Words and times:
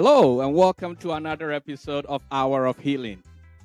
Hello, 0.00 0.42
and 0.42 0.54
welcome 0.54 0.94
to 0.94 1.14
another 1.14 1.50
episode 1.50 2.06
of 2.06 2.22
Hour 2.30 2.66
of 2.66 2.78
Healing, 2.78 3.20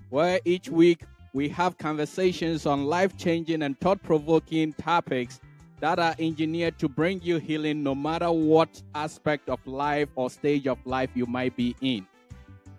where 0.10 0.40
each 0.46 0.68
week 0.68 1.04
we 1.32 1.48
have 1.50 1.78
conversations 1.78 2.66
on 2.66 2.86
life 2.86 3.16
changing 3.16 3.62
and 3.62 3.80
thought 3.80 4.02
provoking 4.02 4.74
topics 4.74 5.40
that 5.80 6.00
are 6.00 6.16
engineered 6.18 6.80
to 6.80 6.90
bring 6.90 7.22
you 7.22 7.38
healing 7.38 7.84
no 7.84 7.94
matter 7.94 8.32
what 8.32 8.82
aspect 8.96 9.48
of 9.48 9.60
life 9.68 10.10
or 10.16 10.28
stage 10.32 10.66
of 10.66 10.80
life 10.88 11.12
you 11.14 11.28
might 11.28 11.56
be 11.56 11.76
in. 11.82 12.08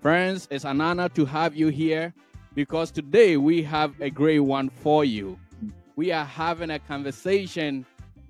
Friends, 0.03 0.49
it's 0.51 0.65
an 0.65 0.81
honor 0.81 1.09
to 1.11 1.25
have 1.25 1.55
you 1.55 1.69
here 1.69 2.13
because 2.57 2.91
today 2.91 3.37
we 3.37 3.63
have 3.63 3.95
a 4.01 4.11
great 4.11 4.41
one 4.41 4.69
for 4.69 5.05
you. 5.05 5.39
We 5.95 6.11
are 6.11 6.25
having 6.25 6.71
a 6.71 6.81
conversation 6.81 7.87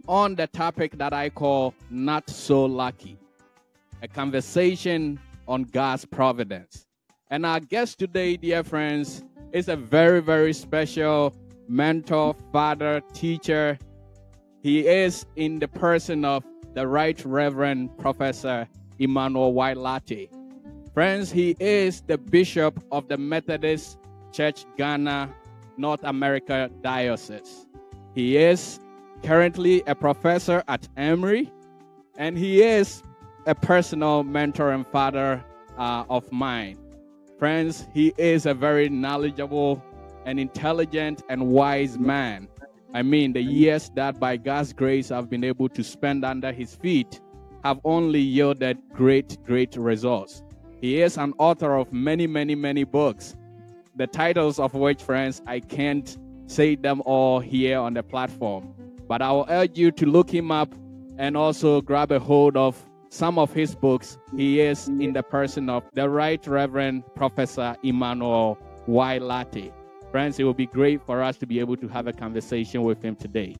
on 0.07 0.35
the 0.35 0.49
topic 0.49 0.99
that 0.99 1.15
I 1.15 1.31
call 1.31 1.73
Not 1.89 2.29
So 2.29 2.67
Lucky 2.67 3.17
a 4.05 4.09
conversation 4.09 5.19
on 5.47 5.65
God's 5.65 6.05
providence. 6.05 6.87
And 7.31 7.45
our 7.45 7.61
guest 7.61 7.99
today, 7.99 8.37
dear 8.37 8.63
friends, 8.63 9.25
is 9.53 9.69
a 9.69 9.77
very, 9.77 10.21
very 10.21 10.53
special 10.53 11.35
mentor, 11.69 12.35
father, 12.53 13.03
teacher. 13.13 13.79
He 14.63 14.87
is 14.87 15.27
in 15.37 15.59
the 15.59 15.69
person 15.69 16.25
of 16.25 16.45
the 16.75 16.87
Right 16.87 17.23
Reverend 17.25 17.97
Professor 17.99 18.69
Emmanuel 18.99 19.53
Y. 19.53 19.75
Lartey. 19.75 20.29
Friends, 20.93 21.31
he 21.31 21.57
is 21.59 22.03
the 22.03 22.19
Bishop 22.19 22.83
of 22.93 23.09
the 23.09 23.17
Methodist 23.17 23.99
Church 24.33 24.65
Ghana, 24.77 25.35
North 25.77 26.01
America 26.05 26.71
Diocese. 26.83 27.67
He 28.15 28.37
is 28.37 28.79
currently 29.25 29.83
a 29.87 29.95
professor 29.95 30.63
at 30.69 30.89
Emory, 30.97 31.53
and 32.17 32.39
he 32.39 32.63
is 32.63 33.03
a 33.47 33.55
personal 33.55 34.23
mentor 34.23 34.73
and 34.73 34.87
father 34.87 35.45
uh, 35.79 36.05
of 36.09 36.31
mine. 36.33 36.79
Friends, 37.39 37.87
he 37.93 38.15
is 38.17 38.47
a 38.47 38.55
very 38.55 38.89
knowledgeable 38.89 39.83
and 40.25 40.41
intelligent 40.41 41.23
and 41.29 41.49
wise 41.49 41.99
man. 41.99 42.49
I 42.95 43.03
mean, 43.03 43.33
the 43.33 43.43
years 43.43 43.91
that 43.97 44.19
by 44.19 44.37
God's 44.37 44.73
grace 44.73 45.11
I've 45.11 45.29
been 45.29 45.45
able 45.45 45.69
to 45.71 45.83
spend 45.83 46.25
under 46.25 46.53
his 46.53 46.75
feet 46.77 47.21
have 47.65 47.81
only 47.85 48.21
yielded 48.21 48.79
great, 48.93 49.37
great 49.45 49.77
results. 49.77 50.43
He 50.81 51.01
is 51.01 51.17
an 51.19 51.35
author 51.39 51.77
of 51.77 51.93
many, 51.93 52.27
many, 52.27 52.55
many 52.55 52.85
books, 52.85 53.37
the 53.97 54.07
titles 54.07 54.59
of 54.59 54.75
which, 54.75 55.03
friends, 55.03 55.43
I 55.47 55.61
can't 55.61 56.17
say 56.47 56.77
them 56.77 57.03
all 57.05 57.41
here 57.41 57.79
on 57.79 57.95
the 57.95 58.03
platform. 58.03 58.75
But 59.09 59.23
I 59.23 59.33
will 59.33 59.47
urge 59.49 59.79
you 59.79 59.91
to 59.93 60.07
look 60.07 60.31
him 60.31 60.51
up 60.51 60.75
and 61.19 61.37
also 61.37 61.81
grab 61.81 62.13
a 62.13 62.19
hold 62.19 62.57
of 62.57 62.83
some 63.15 63.39
of 63.39 63.53
his 63.53 63.77
books, 63.77 64.19
he 64.37 64.61
is 64.61 64.89
in 64.89 65.13
the 65.13 65.23
person 65.23 65.71
of 65.71 65.85
the 65.93 66.09
Right 66.09 66.45
Reverend 66.49 67.05
Professor 67.15 67.77
Emmanuel 67.85 68.59
Y. 68.89 69.21
Lartey. 69.21 69.73
Friends, 70.11 70.41
it 70.41 70.45
will 70.45 70.53
be 70.53 70.67
great 70.67 71.01
for 71.07 71.23
us 71.23 71.37
to 71.37 71.47
be 71.47 71.61
able 71.61 71.77
to 71.77 71.87
have 71.87 72.09
a 72.09 72.13
conversation 72.13 72.83
with 72.83 73.01
him 73.01 73.15
today. 73.15 73.55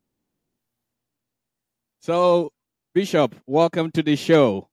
So, 2.01 2.51
Bishop, 2.95 3.37
welcome 3.47 3.93
to 3.93 4.03
the 4.03 4.17
show. 4.17 4.69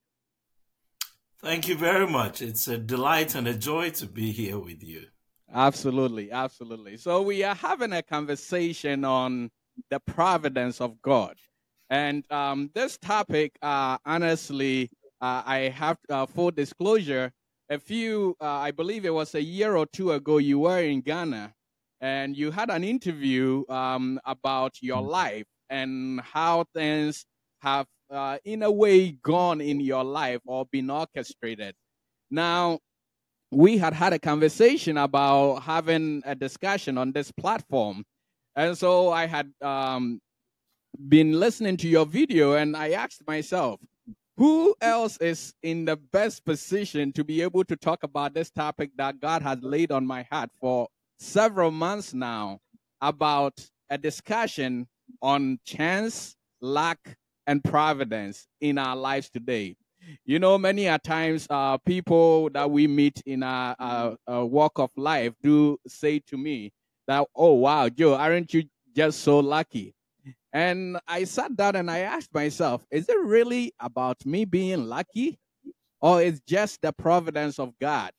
Thank 1.44 1.68
you 1.68 1.76
very 1.76 2.08
much. 2.08 2.42
It's 2.42 2.68
a 2.68 2.80
delight 2.80 3.36
and 3.36 3.48
a 3.48 3.54
joy 3.54 3.92
to 3.92 4.08
be 4.08 4.32
here 4.32 4.58
with 4.58 4.84
you. 4.84 5.06
Absolutely, 5.54 6.32
absolutely. 6.32 6.98
So, 6.98 7.22
we 7.22 7.44
are 7.44 7.56
having 7.56 7.94
a 7.94 8.02
conversation 8.02 9.06
on 9.06 9.52
the 9.92 10.00
providence 10.00 10.82
of 10.82 11.00
God. 11.04 11.36
And 11.92 12.24
um, 12.32 12.72
this 12.74 12.98
topic, 12.98 13.58
uh, 13.62 13.98
honestly, 14.06 14.90
uh, 15.20 15.44
I 15.46 15.74
have 15.76 15.98
uh, 16.10 16.26
full 16.26 16.50
disclosure. 16.50 17.34
A 17.70 17.78
few, 17.78 18.36
uh, 18.40 18.46
I 18.46 18.72
believe 18.72 19.06
it 19.06 19.14
was 19.14 19.36
a 19.36 19.42
year 19.42 19.76
or 19.76 19.86
two 19.86 20.14
ago, 20.14 20.38
you 20.38 20.60
were 20.60 20.80
in 20.80 21.02
Ghana 21.02 21.54
and 22.00 22.36
you 22.36 22.50
had 22.50 22.70
an 22.70 22.86
interview 22.86 23.64
um, 23.70 24.20
about 24.26 24.82
your 24.82 25.02
mm. 25.02 25.10
life 25.10 25.46
and 25.70 26.22
how 26.22 26.64
things 26.74 27.26
have, 27.62 27.88
uh, 28.10 28.38
in 28.46 28.64
a 28.64 28.72
way, 28.72 29.12
gone 29.12 29.60
in 29.60 29.82
your 29.82 30.04
life 30.04 30.40
or 30.46 30.66
been 30.72 30.90
orchestrated. 30.90 31.76
Now, 32.30 32.80
we 33.52 33.78
had 33.78 33.94
had 33.94 34.14
a 34.14 34.20
conversation 34.20 34.98
about 34.98 35.64
having 35.64 36.24
a 36.26 36.36
discussion 36.36 36.98
on 36.98 37.12
this 37.12 37.32
platform. 37.34 38.06
And 38.56 38.78
so 38.78 39.12
I 39.12 39.28
had 39.28 39.52
um, 39.62 40.22
been 41.08 41.40
listening 41.40 41.78
to 41.78 41.88
your 41.88 42.06
video 42.06 42.54
and 42.54 42.76
I 42.76 42.92
asked 42.92 43.26
myself, 43.28 43.80
who 44.38 44.74
else 44.82 45.18
is 45.18 45.54
in 45.62 45.86
the 45.86 45.98
best 45.98 46.46
position 46.46 47.12
to 47.14 47.24
be 47.24 47.42
able 47.42 47.64
to 47.66 47.76
talk 47.76 48.04
about 48.04 48.34
this 48.34 48.50
topic 48.50 48.92
that 48.98 49.20
God 49.20 49.42
has 49.42 49.60
laid 49.62 49.92
on 49.92 50.06
my 50.08 50.26
heart 50.32 50.50
for 50.60 50.88
several 51.20 51.70
months 51.72 52.14
now 52.14 52.60
about 53.02 53.54
a 53.90 53.98
discussion 53.98 54.88
on 55.22 55.60
chance, 55.66 56.36
luck, 56.62 56.98
and 57.46 57.64
providence 57.64 58.48
in 58.62 58.78
our 58.78 58.96
lives 58.96 59.30
today? 59.30 59.76
You 60.26 60.40
know, 60.40 60.58
many 60.58 60.88
a 60.88 60.98
times 60.98 61.46
uh, 61.50 61.78
people 61.78 62.50
that 62.52 62.72
we 62.72 62.88
meet 62.88 63.22
in 63.26 63.44
our, 63.44 63.76
uh, 64.28 64.46
walk 64.46 64.80
of 64.80 64.90
life 64.98 65.34
do 65.44 65.78
say 65.88 66.20
to 66.28 66.38
me 66.38 66.72
that, 67.08 67.28
oh, 67.36 67.54
wow, 67.54 67.90
Joe, 67.90 68.16
aren't 68.16 68.54
you 68.54 68.64
just 68.96 69.20
so 69.20 69.40
lucky? 69.40 69.94
And 70.54 71.00
I 71.08 71.24
sat 71.24 71.56
down 71.56 71.76
and 71.76 71.90
I 71.90 72.00
asked 72.00 72.34
myself, 72.34 72.86
is 72.92 73.08
it 73.08 73.20
really 73.22 73.74
about 73.80 74.26
me 74.26 74.46
being 74.46 74.88
lucky? 74.88 75.40
Or 76.02 76.22
is 76.22 76.42
just 76.48 76.82
the 76.82 76.92
providence 76.92 77.60
of 77.60 77.74
God 77.80 78.12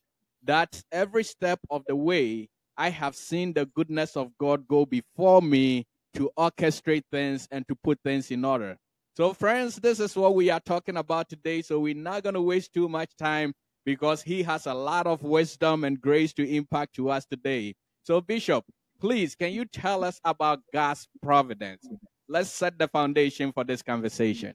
that 0.45 0.83
every 0.93 1.25
step 1.25 1.61
of 1.71 1.83
the 1.87 1.97
way 1.97 2.49
I 2.77 2.91
have 2.91 3.15
seen 3.15 3.53
the 3.53 3.67
goodness 3.67 4.17
of 4.17 4.31
God 4.39 4.67
go 4.69 4.87
before 4.87 5.43
me 5.43 5.87
to 6.15 6.31
orchestrate 6.39 7.05
things 7.11 7.49
and 7.51 7.67
to 7.69 7.75
put 7.75 7.99
things 8.05 8.31
in 8.31 8.45
order? 8.45 8.77
So, 9.17 9.35
friends, 9.35 9.77
this 9.77 10.01
is 10.01 10.17
what 10.17 10.35
we 10.35 10.49
are 10.49 10.61
talking 10.61 10.97
about 10.97 11.29
today. 11.29 11.61
So, 11.61 11.81
we're 11.81 11.95
not 11.95 12.23
going 12.23 12.35
to 12.35 12.41
waste 12.41 12.73
too 12.73 12.89
much 12.89 13.15
time 13.19 13.53
because 13.85 14.23
he 14.23 14.43
has 14.45 14.67
a 14.67 14.75
lot 14.75 15.07
of 15.07 15.23
wisdom 15.23 15.85
and 15.85 16.01
grace 16.01 16.33
to 16.35 16.49
impact 16.49 16.95
to 16.95 17.11
us 17.11 17.27
today. 17.27 17.75
So, 18.05 18.21
Bishop, 18.21 18.65
please, 19.01 19.35
can 19.35 19.53
you 19.53 19.65
tell 19.67 20.03
us 20.05 20.21
about 20.25 20.61
God's 20.73 21.07
providence? 21.21 21.87
Let's 22.33 22.51
set 22.51 22.79
the 22.79 22.89
foundation 22.89 23.53
for 23.53 23.63
this 23.63 23.83
conversation. 23.83 24.55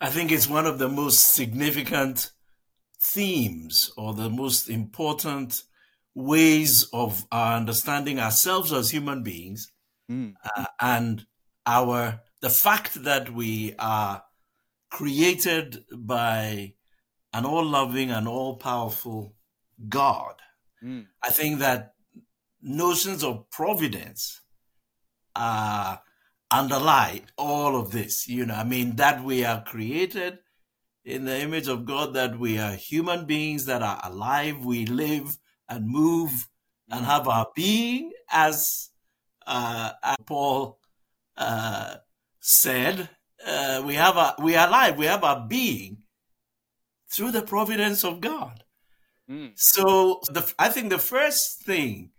I 0.00 0.08
think 0.08 0.30
it's 0.32 0.48
one 0.48 0.66
of 0.66 0.78
the 0.78 0.88
most 0.88 1.34
significant 1.34 2.30
themes 2.98 3.92
or 3.96 4.14
the 4.14 4.30
most 4.30 4.70
important 4.70 5.62
ways 6.14 6.88
of 6.92 7.26
our 7.32 7.56
understanding 7.56 8.18
ourselves 8.18 8.72
as 8.72 8.90
human 8.90 9.22
beings 9.22 9.72
mm. 10.10 10.34
uh, 10.56 10.64
and 10.80 11.26
our 11.66 12.20
the 12.40 12.50
fact 12.50 13.04
that 13.04 13.34
we 13.34 13.74
are 13.78 14.22
created 14.90 15.84
by 15.92 16.74
an 17.32 17.44
all-loving 17.44 18.10
and 18.10 18.26
all-powerful 18.26 19.34
God. 19.88 20.34
Mm. 20.82 21.06
I 21.22 21.30
think 21.30 21.58
that 21.58 21.92
notions 22.62 23.22
of 23.22 23.50
providence 23.50 24.40
uh, 25.40 25.96
underlie 26.50 27.22
all 27.38 27.74
of 27.80 27.92
this. 27.92 28.28
You 28.28 28.44
know, 28.46 28.54
I 28.54 28.64
mean, 28.64 28.96
that 28.96 29.24
we 29.24 29.44
are 29.44 29.62
created 29.64 30.38
in 31.04 31.24
the 31.24 31.40
image 31.40 31.66
of 31.66 31.86
God, 31.86 32.12
that 32.14 32.38
we 32.38 32.58
are 32.58 32.72
human 32.72 33.24
beings 33.24 33.64
that 33.64 33.82
are 33.82 34.00
alive, 34.04 34.64
we 34.64 34.84
live 34.84 35.38
and 35.68 35.88
move 35.88 36.48
and 36.90 37.06
have 37.06 37.26
our 37.26 37.46
being, 37.54 38.12
as, 38.30 38.90
uh, 39.46 39.92
as 40.02 40.16
Paul 40.26 40.78
uh, 41.36 41.94
said. 42.40 43.08
Uh, 43.46 43.82
we 43.86 43.94
have 43.94 44.16
a 44.16 44.34
we 44.38 44.54
are 44.56 44.68
alive. 44.68 44.98
We 44.98 45.06
have 45.06 45.24
our 45.24 45.46
being 45.48 46.02
through 47.08 47.30
the 47.30 47.42
providence 47.42 48.04
of 48.04 48.20
God. 48.20 48.64
Mm. 49.30 49.52
So 49.54 50.20
the, 50.28 50.52
I 50.58 50.68
think 50.68 50.90
the 50.90 50.98
first 50.98 51.62
thing 51.62 52.10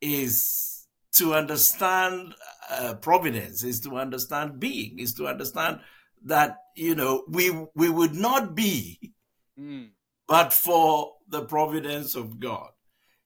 is 0.00 0.86
to 1.16 1.34
understand 1.34 2.34
uh, 2.70 2.94
providence, 2.94 3.62
is 3.62 3.80
to 3.80 3.96
understand 3.96 4.60
being, 4.60 4.98
is 4.98 5.14
to 5.14 5.26
understand 5.26 5.80
that 6.24 6.58
you 6.76 6.94
know 6.94 7.24
we 7.28 7.50
we 7.74 7.88
would 7.88 8.14
not 8.14 8.54
be, 8.54 9.12
mm. 9.58 9.88
but 10.28 10.52
for 10.52 11.12
the 11.28 11.44
providence 11.44 12.14
of 12.14 12.38
God. 12.38 12.70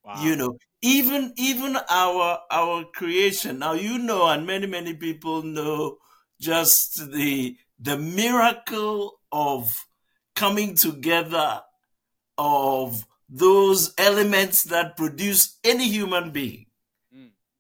Wow. 0.05 0.23
You 0.23 0.37
know, 0.37 0.59
even 0.83 1.33
even 1.37 1.77
our 1.91 2.41
our 2.51 2.85
creation. 2.95 3.59
Now 3.59 3.73
you 3.73 3.99
know, 3.99 4.27
and 4.27 4.47
many 4.47 4.67
many 4.67 4.95
people 4.95 5.43
know 5.43 5.99
just 6.41 7.13
the 7.13 7.57
the 7.79 7.99
miracle 7.99 9.21
of 9.33 9.87
coming 10.35 10.75
together 10.75 11.63
of 12.39 13.05
those 13.29 13.93
elements 13.99 14.65
that 14.65 14.97
produce 14.97 15.59
any 15.65 15.89
human 15.89 16.31
being 16.31 16.66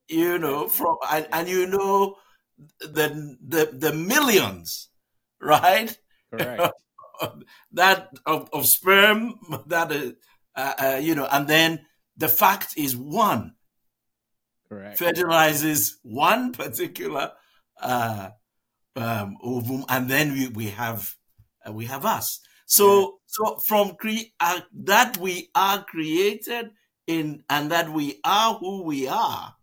you 0.08 0.38
know, 0.38 0.68
from 0.68 0.96
and, 1.10 1.26
and 1.32 1.48
you 1.48 1.66
know 1.66 2.16
the 2.80 3.36
the 3.46 3.70
the 3.72 3.92
millions, 3.92 4.88
right? 5.40 5.96
Correct. 6.30 6.72
that 7.72 8.10
of, 8.26 8.48
of 8.52 8.66
sperm 8.66 9.34
that 9.66 9.92
uh, 9.92 10.10
uh, 10.54 10.74
uh, 10.78 11.00
you 11.00 11.14
know, 11.14 11.28
and 11.30 11.48
then 11.48 11.86
the 12.16 12.28
fact 12.28 12.74
is 12.76 12.96
one 12.96 13.54
Correct. 14.68 14.98
fertilizes 14.98 15.98
one 16.02 16.52
particular 16.52 17.32
uh, 17.80 18.30
um, 18.96 19.36
ovum, 19.42 19.84
and 19.88 20.08
then 20.08 20.32
we, 20.32 20.48
we 20.48 20.66
have 20.70 21.14
uh, 21.66 21.72
we 21.72 21.86
have 21.86 22.04
us. 22.04 22.40
So 22.66 23.00
yeah. 23.00 23.06
so 23.26 23.56
from 23.58 23.94
cre- 23.96 24.32
uh, 24.40 24.60
that 24.84 25.18
we 25.18 25.50
are 25.54 25.84
created 25.84 26.70
in, 27.06 27.44
and 27.48 27.70
that 27.70 27.90
we 27.90 28.20
are 28.24 28.54
who 28.54 28.82
we 28.82 29.06
are, 29.08 29.54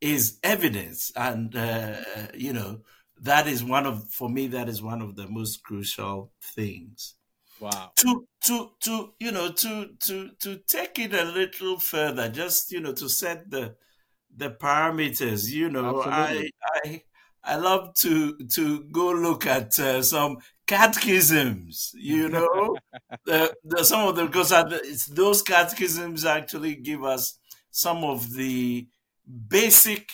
is 0.00 0.38
evidence, 0.42 1.12
and 1.16 1.54
uh, 1.54 1.96
you 2.34 2.52
know 2.52 2.80
that 3.20 3.46
is 3.46 3.62
one 3.62 3.86
of 3.86 4.08
for 4.10 4.28
me 4.28 4.46
that 4.48 4.68
is 4.68 4.82
one 4.82 5.02
of 5.02 5.16
the 5.16 5.28
most 5.28 5.62
crucial 5.62 6.32
things. 6.54 7.14
Wow. 7.60 7.92
To 7.96 8.26
to 8.44 8.70
to 8.80 9.12
you 9.18 9.32
know 9.32 9.52
to 9.52 9.90
to 10.06 10.30
to 10.40 10.60
take 10.66 10.98
it 10.98 11.12
a 11.12 11.24
little 11.24 11.78
further, 11.78 12.28
just 12.28 12.72
you 12.72 12.80
know 12.80 12.92
to 12.94 13.08
set 13.08 13.50
the 13.50 13.74
the 14.34 14.50
parameters. 14.50 15.50
You 15.50 15.68
know, 15.70 16.02
Absolutely. 16.02 16.52
I 16.62 16.80
I 16.84 17.02
I 17.42 17.56
love 17.56 17.94
to 17.96 18.36
to 18.54 18.84
go 18.84 19.10
look 19.10 19.46
at 19.46 19.78
uh, 19.78 20.02
some 20.02 20.38
catechisms. 20.66 21.92
You 21.94 22.28
know, 22.30 22.76
the, 23.26 23.54
the, 23.64 23.84
some 23.84 24.08
of 24.08 24.16
them 24.16 24.28
because 24.28 25.06
those 25.08 25.42
catechisms 25.42 26.24
actually 26.24 26.76
give 26.76 27.04
us 27.04 27.38
some 27.70 28.04
of 28.04 28.32
the 28.32 28.88
basic 29.48 30.10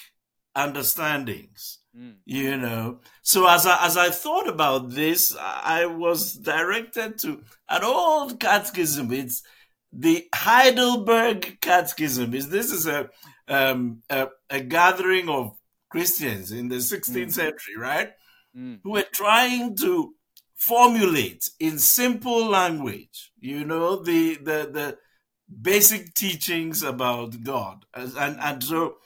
understandings. 0.55 1.79
Mm. 1.97 2.17
You 2.25 2.57
know, 2.57 3.01
so 3.23 3.49
as 3.49 3.65
I 3.65 3.85
as 3.87 3.97
I 3.97 4.11
thought 4.11 4.49
about 4.49 4.91
this, 4.91 5.35
I 5.41 5.87
was 5.87 6.35
directed 6.35 7.19
to 7.21 7.43
an 7.69 7.85
old 7.85 8.39
catechism. 8.39 9.13
It's 9.13 9.43
the 9.93 10.29
Heidelberg 10.35 11.59
Catechism. 11.61 12.35
Is 12.35 12.51
this 12.51 12.71
is 12.71 12.87
a 12.87 13.09
um, 13.49 14.03
a, 14.11 14.29
a 14.51 14.61
gathering 14.61 15.29
of 15.29 15.57
Christians 15.89 16.53
in 16.53 16.69
the 16.69 16.77
16th 16.77 17.27
mm. 17.27 17.33
century, 17.33 17.77
right? 17.79 18.11
Mm. 18.57 18.81
Who 18.83 18.93
were 18.93 19.07
trying 19.11 19.77
to 19.77 20.15
formulate 20.55 21.49
in 21.61 21.79
simple 21.79 22.47
language, 22.47 23.33
you 23.39 23.65
know, 23.65 23.97
the 23.97 24.35
the 24.37 24.69
the 24.73 24.99
basic 25.63 26.15
teachings 26.15 26.83
about 26.83 27.43
God, 27.43 27.87
and 27.95 28.39
and 28.41 28.65
so 28.65 28.97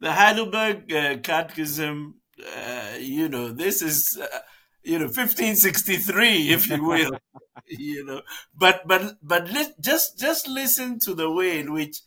the 0.00 0.12
Heidelberg 0.12 0.92
uh, 0.92 1.16
Catechism, 1.18 2.16
uh, 2.56 2.96
you 2.98 3.28
know, 3.28 3.52
this 3.52 3.82
is. 3.82 4.18
Uh, 4.18 4.38
you 4.86 4.98
know 5.00 5.06
1563 5.06 6.52
if 6.52 6.68
you 6.68 6.82
will 6.82 7.10
you 7.66 8.04
know 8.04 8.22
but 8.56 8.86
but 8.86 9.16
but 9.20 9.50
li- 9.50 9.74
just 9.80 10.18
just 10.18 10.46
listen 10.46 10.98
to 11.00 11.12
the 11.12 11.28
way 11.28 11.58
in 11.58 11.72
which 11.72 12.00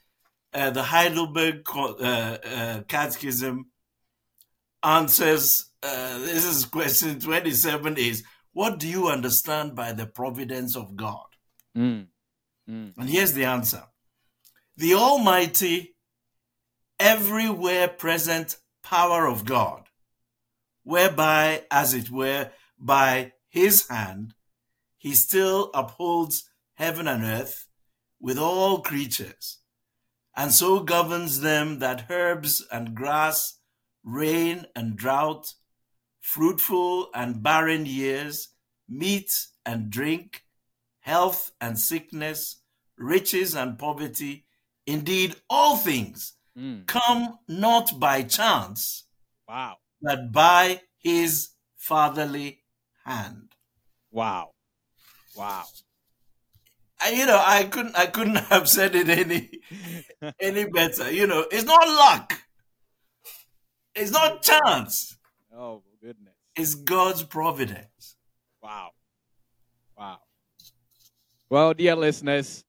uh, 0.54 0.70
the 0.70 0.84
heidelberg 0.84 1.68
uh, 1.76 1.92
uh, 2.02 2.82
catechism 2.88 3.66
answers 4.82 5.72
uh, 5.84 6.18
this 6.20 6.46
is 6.46 6.66
question 6.66 7.20
27 7.20 7.98
is 7.98 8.24
what 8.54 8.80
do 8.80 8.88
you 8.88 9.10
understand 9.10 9.76
by 9.76 9.92
the 9.92 10.06
providence 10.06 10.76
of 10.78 10.96
god 10.96 11.28
mm. 11.78 12.08
Mm. 12.70 12.94
and 12.98 13.10
here's 13.10 13.34
the 13.34 13.44
answer 13.44 13.84
the 14.78 14.94
almighty 14.94 15.96
everywhere 17.00 17.88
present 17.88 18.58
power 18.84 19.28
of 19.28 19.46
god 19.46 19.84
whereby 20.84 21.64
as 21.72 21.94
it 21.94 22.10
were 22.10 22.50
by 22.78 23.32
his 23.48 23.88
hand 23.88 24.34
he 24.98 25.14
still 25.14 25.70
upholds 25.74 26.50
heaven 26.76 27.08
and 27.08 27.24
earth 27.24 27.68
with 28.20 28.38
all 28.38 28.82
creatures 28.82 29.60
and 30.36 30.52
so 30.54 30.80
governs 30.80 31.42
them 31.42 31.80
that 31.80 32.06
herbs 32.10 32.66
and 32.72 32.96
grass 32.96 33.60
rain 34.04 34.66
and 34.76 34.96
drought, 34.96 35.54
fruitful 36.20 37.10
and 37.14 37.44
barren 37.44 37.86
years, 37.86 38.50
meat 38.88 39.48
and 39.66 39.90
drink, 39.90 40.44
health 41.02 41.52
and 41.62 41.78
sickness, 41.78 42.62
riches 42.98 43.56
and 43.56 43.78
poverty, 43.78 44.46
indeed 44.86 45.36
all 45.50 45.78
things 45.78 46.34
mm. 46.58 46.86
come 46.88 47.40
not 47.48 48.00
by 48.00 48.24
chance, 48.24 49.06
wow, 49.48 49.78
but 50.02 50.32
by 50.32 50.82
his 50.98 51.50
fatherly 51.78 52.62
hand. 53.06 53.50
Wow. 54.12 54.52
Wow. 55.36 55.64
And, 57.04 57.18
you 57.18 57.26
know, 57.26 57.42
I 57.44 57.64
couldn't 57.64 57.96
I 57.98 58.08
couldn't 58.08 58.36
have 58.50 58.68
said 58.68 58.96
it 58.96 59.10
any 59.10 59.50
any 60.40 60.66
better. 60.66 61.12
You 61.12 61.28
know, 61.28 61.46
it's 61.52 61.64
not 61.64 61.88
luck. 61.88 62.42
It's 63.96 64.12
not 64.12 64.44
chance. 64.44 65.18
Oh 65.56 65.84
goodness. 66.02 66.34
It's 66.56 66.76
God's 66.76 67.24
providence. 67.24 68.18
Wow. 68.62 68.90
Wow. 69.98 70.20
Well, 71.50 71.74
dear 71.74 71.96
listeners, 71.96 72.64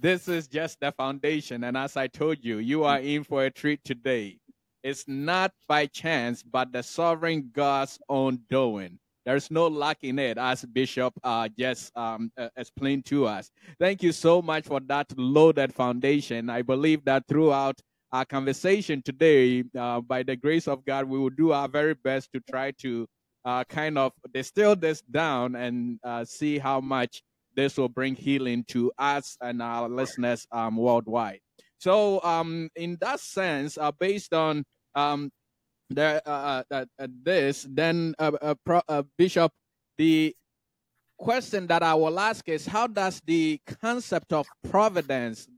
this 0.00 0.28
is 0.28 0.46
just 0.46 0.78
the 0.80 0.92
foundation. 0.92 1.64
And 1.64 1.76
as 1.76 1.96
I 1.96 2.06
told 2.06 2.38
you, 2.42 2.58
you 2.58 2.84
are 2.84 3.00
in 3.00 3.24
for 3.24 3.44
a 3.44 3.50
treat 3.50 3.82
today. 3.84 4.38
It's 4.82 5.04
not 5.08 5.52
by 5.66 5.86
chance, 5.86 6.42
but 6.42 6.72
the 6.72 6.82
sovereign 6.82 7.50
God's 7.52 7.98
own 8.08 8.40
doing. 8.48 8.98
There's 9.26 9.50
no 9.50 9.66
luck 9.66 9.98
in 10.02 10.18
it, 10.18 10.38
as 10.38 10.64
Bishop 10.64 11.12
uh, 11.22 11.48
just 11.58 11.94
um, 11.96 12.32
uh, 12.38 12.48
explained 12.56 13.04
to 13.06 13.26
us. 13.26 13.50
Thank 13.78 14.02
you 14.02 14.12
so 14.12 14.40
much 14.40 14.64
for 14.64 14.80
that 14.86 15.06
loaded 15.18 15.74
foundation. 15.74 16.48
I 16.48 16.62
believe 16.62 17.04
that 17.04 17.26
throughout 17.28 17.78
our 18.10 18.24
conversation 18.24 19.02
today, 19.02 19.64
uh, 19.78 20.00
by 20.00 20.22
the 20.22 20.36
grace 20.36 20.66
of 20.66 20.82
God, 20.86 21.04
we 21.04 21.18
will 21.18 21.28
do 21.28 21.52
our 21.52 21.68
very 21.68 21.92
best 21.92 22.32
to 22.32 22.40
try 22.48 22.70
to 22.78 23.06
uh, 23.44 23.64
kind 23.64 23.98
of 23.98 24.12
distill 24.32 24.76
this 24.76 25.02
down 25.02 25.56
and 25.56 25.98
uh, 26.04 26.24
see 26.24 26.58
how 26.58 26.80
much 26.80 27.22
this 27.58 27.76
will 27.76 27.88
bring 27.88 28.14
healing 28.14 28.62
to 28.68 28.92
us 28.98 29.36
and 29.40 29.60
our 29.60 29.88
listeners 29.88 30.46
um, 30.52 30.76
worldwide. 30.76 31.40
So, 31.78 32.22
um, 32.22 32.70
in 32.76 32.96
that 33.00 33.18
sense, 33.18 33.76
uh, 33.76 33.90
based 33.90 34.32
on 34.32 34.64
um, 34.94 35.32
the, 35.90 36.22
uh, 36.24 36.62
uh, 36.70 36.84
this, 37.24 37.66
then 37.68 38.14
Pro, 38.64 38.80
Bishop, 39.16 39.50
the 39.96 40.36
question 41.18 41.66
that 41.66 41.82
I 41.82 41.94
will 41.94 42.20
ask 42.20 42.48
is 42.48 42.64
how 42.64 42.86
does 42.86 43.20
the 43.26 43.60
concept 43.80 44.32
of 44.32 44.46
providence 44.70 45.48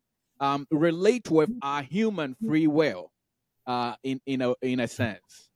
um, 0.41 0.67
relate 0.71 1.31
with 1.31 1.51
our 1.61 1.83
human 1.83 2.35
free 2.47 2.67
will 2.67 3.13
uh, 3.67 3.95
in 4.03 4.23
in 4.25 4.41
a 4.41 4.55
in 4.63 4.81
a 4.81 4.89
sense. 4.89 5.51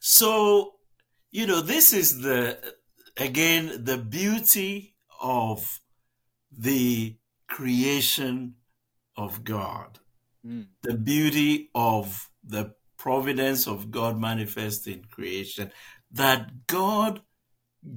So, 0.00 0.72
you 1.30 1.46
know, 1.46 1.60
this 1.60 1.92
is 1.92 2.22
the 2.22 2.58
again 3.18 3.84
the 3.84 3.98
beauty 3.98 4.91
of 5.22 5.80
the 6.50 7.16
creation 7.46 8.56
of 9.16 9.44
God, 9.44 10.00
mm. 10.46 10.66
the 10.82 10.94
beauty 10.94 11.70
of 11.74 12.28
the 12.44 12.74
providence 12.98 13.66
of 13.66 13.90
God 13.90 14.18
manifest 14.18 14.86
in 14.86 15.04
creation, 15.04 15.72
that 16.10 16.66
God 16.66 17.22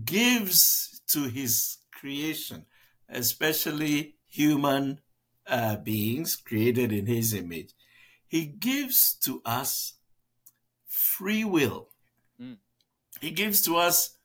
gives 0.05 1.01
to 1.07 1.23
His 1.23 1.77
creation, 1.91 2.65
especially 3.09 4.15
human 4.27 4.99
uh, 5.47 5.77
beings 5.77 6.35
created 6.35 6.91
in 6.91 7.05
his 7.05 7.33
image, 7.33 7.71
he 8.27 8.45
gives 8.45 9.13
to 9.15 9.41
us 9.45 9.93
free 10.87 11.43
will. 11.43 11.89
Mm. 12.41 12.57
He 13.21 13.31
gives 13.31 13.61
to 13.63 13.77
us, 13.77 14.17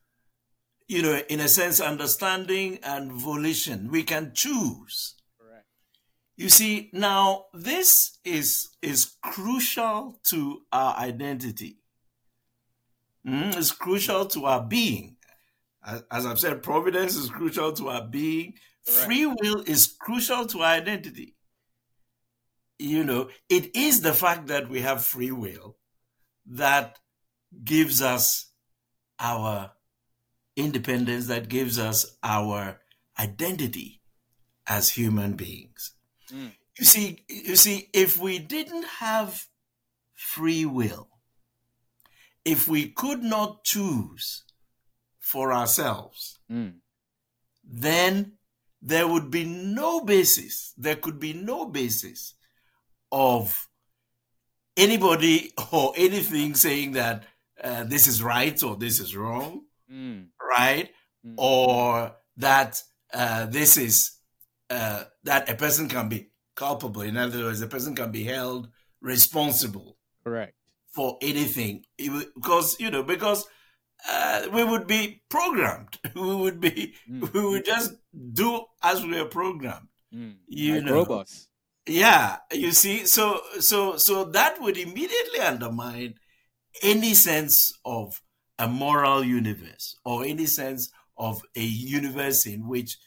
you 0.91 1.03
know, 1.03 1.21
in 1.29 1.39
a 1.39 1.49
sense, 1.49 1.81
understanding 1.81 2.81
and 2.83 3.13
volition. 3.13 3.91
We 3.91 4.03
can 4.03 4.33
choose. 4.35 5.15
Correct. 5.41 5.67
You 6.37 6.49
see, 6.49 6.91
now 6.93 7.47
this 7.55 8.19
is 8.25 8.71
is 8.83 9.13
crucial 9.23 10.19
to 10.31 10.63
our 10.73 10.97
identity. 10.97 11.79
Mm, 13.25 13.57
it's 13.57 13.71
crucial 13.71 14.27
to 14.27 14.47
our 14.47 14.63
being. 14.63 15.17
As, 15.87 16.03
as 16.11 16.27
I've 16.27 16.41
said, 16.41 16.63
providence 16.63 17.15
is 17.15 17.31
crucial 17.31 17.73
to 17.75 17.89
our 17.89 18.07
being 18.07 18.55
Free 18.83 19.27
will 19.27 19.63
is 19.67 19.95
crucial 20.01 20.47
to 20.47 20.61
our 20.61 20.75
identity. 20.75 21.37
You 22.79 23.05
know, 23.05 23.29
it 23.49 23.77
is 23.77 24.01
the 24.01 24.15
fact 24.15 24.47
that 24.49 24.69
we 24.69 24.81
have 24.81 25.05
free 25.05 25.31
will 25.31 25.77
that 26.47 26.99
gives 27.63 28.01
us 28.01 28.51
our 29.19 29.73
independence, 30.61 31.26
that 31.26 31.49
gives 31.49 31.79
us 31.79 32.17
our 32.23 32.81
identity 33.19 34.00
as 34.67 34.90
human 34.90 35.35
beings. 35.35 35.93
Mm. 36.33 36.52
You 36.79 36.85
see, 36.85 37.25
you 37.29 37.57
see, 37.57 37.88
if 37.93 38.19
we 38.19 38.38
didn't 38.38 38.87
have 39.00 39.47
free 40.14 40.64
will, 40.64 41.09
if 42.45 42.69
we 42.69 42.88
could 42.88 43.23
not 43.23 43.64
choose 43.64 44.45
for 45.19 45.52
ourselves, 45.52 46.38
Mm. 46.50 46.81
then 47.62 48.38
there 48.83 49.07
would 49.07 49.31
be 49.31 49.45
no 49.45 50.00
basis, 50.05 50.73
there 50.76 50.97
could 50.97 51.21
be 51.21 51.33
no 51.33 51.67
basis 51.67 52.35
of 53.12 53.69
anybody 54.76 55.52
or 55.73 55.93
anything 55.97 56.55
saying 56.55 56.93
that 56.93 57.25
uh, 57.62 57.85
this 57.85 58.07
is 58.07 58.23
right 58.23 58.62
or 58.62 58.76
this 58.76 58.99
is 59.00 59.14
wrong, 59.14 59.64
Mm. 59.91 60.29
right? 60.41 60.91
Mm. 61.27 61.35
Or 61.37 62.15
that 62.37 62.83
uh, 63.13 63.47
this 63.47 63.77
is 63.77 64.13
uh, 64.71 65.05
that 65.25 65.49
a 65.51 65.55
person 65.55 65.89
can 65.89 66.09
be 66.09 66.31
culpable. 66.55 67.03
In 67.03 67.17
other 67.17 67.45
words, 67.45 67.61
a 67.61 67.67
person 67.67 67.95
can 67.95 68.11
be 68.13 68.25
held 68.25 68.69
responsible 69.01 69.97
Correct. 70.25 70.55
for 70.95 71.19
anything 71.23 71.85
would- 71.99 72.33
because 72.35 72.79
you 72.79 72.91
know 72.91 73.03
because 73.03 73.47
uh, 74.09 74.47
we 74.53 74.63
would 74.65 74.87
be 74.87 75.23
programmed. 75.29 75.99
We 76.15 76.35
would 76.37 76.61
be 76.61 76.95
Mm. 77.11 77.33
we 77.33 77.41
would 77.51 77.65
just 77.65 77.93
do 78.33 78.65
as 78.83 79.03
we 79.05 79.19
are 79.19 79.27
programmed. 79.29 79.89
Mm. 80.15 80.37
You 80.47 80.75
like 80.77 80.85
know. 80.85 80.95
robots. 80.95 81.49
Yeah, 81.87 82.37
you 82.53 82.71
see, 82.73 83.07
so 83.07 83.41
so 83.59 83.97
so 83.97 84.25
that 84.37 84.61
would 84.61 84.77
immediately 84.77 85.41
undermine 85.41 86.15
any 86.83 87.15
sense 87.15 87.73
of 87.85 88.21
a 88.61 88.69
moral 88.69 89.25
universe 89.25 89.97
or 90.05 90.25
any 90.25 90.47
sense 90.47 90.93
of 91.17 91.43
a 91.57 91.62
universe 91.62 92.47
in 92.47 92.69
which 92.69 92.99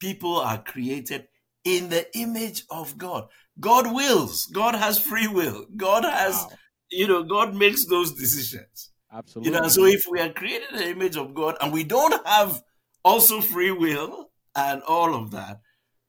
people 0.00 0.36
are 0.38 0.58
created 0.62 1.28
in 1.64 1.90
the 1.90 2.06
image 2.18 2.64
of 2.70 2.98
God. 2.98 3.28
God 3.60 3.94
wills. 3.94 4.46
God 4.46 4.74
has 4.74 4.98
free 4.98 5.28
will. 5.28 5.66
God 5.76 6.04
has, 6.04 6.34
Wow. 6.34 6.50
you 6.90 7.06
know, 7.06 7.22
God 7.22 7.54
makes 7.54 7.86
those 7.86 8.12
decisions. 8.14 8.90
Absolutely. 9.12 9.52
You 9.52 9.60
know, 9.60 9.68
so 9.68 9.84
if 9.84 10.04
we 10.10 10.18
are 10.20 10.32
created 10.32 10.70
in 10.72 10.78
the 10.78 10.90
image 10.90 11.16
of 11.16 11.34
God 11.34 11.56
and 11.60 11.72
we 11.72 11.84
don't 11.84 12.26
have 12.26 12.62
also 13.04 13.40
free 13.40 13.70
will 13.70 14.30
and 14.56 14.82
all 14.82 15.14
of 15.14 15.30
that, 15.32 15.60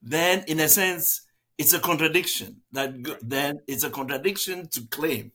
then 0.01 0.43
in 0.47 0.59
a 0.59 0.69
sense, 0.69 1.21
it's 1.57 1.73
a 1.73 1.79
contradiction. 1.79 2.61
That 2.71 2.93
then 3.21 3.59
it's 3.67 3.83
a 3.83 3.89
contradiction 3.89 4.69
to 4.69 4.87
claim 4.87 5.33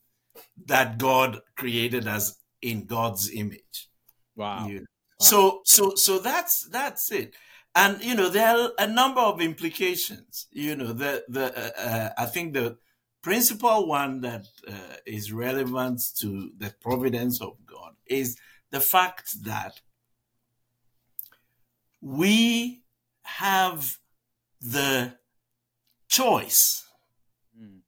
that 0.67 0.99
God 0.99 1.41
created 1.57 2.07
us 2.09 2.39
in 2.63 2.85
God's 2.87 3.31
image. 3.31 3.89
wow. 4.37 4.67
You 4.67 4.81
know. 4.81 4.87
So 5.21 5.61
so 5.65 5.95
so 5.97 6.19
that's 6.19 6.69
that's 6.69 7.11
it. 7.11 7.35
And 7.75 8.03
you 8.03 8.15
know 8.15 8.29
there 8.29 8.57
are 8.57 8.71
a 8.79 8.87
number 8.87 9.21
of 9.21 9.41
implications. 9.41 10.47
You 10.53 10.77
know 10.77 10.93
the 10.93 11.25
the 11.29 11.47
uh, 11.57 11.71
uh, 11.81 12.11
I 12.17 12.27
think 12.27 12.55
the 12.55 12.79
principal 13.23 13.87
one 13.89 14.21
that 14.21 14.47
uh, 14.67 14.97
is 15.07 15.33
relevant 15.33 16.01
to 16.21 16.51
the 16.57 16.73
providence 16.81 17.41
of 17.41 17.57
God 17.67 17.95
is 18.07 18.37
the 18.71 18.81
fact 18.81 19.45
that 19.45 19.81
we 22.01 22.83
have 23.25 23.99
the 24.61 25.15
choice 26.09 26.85
Mm. 27.61 27.81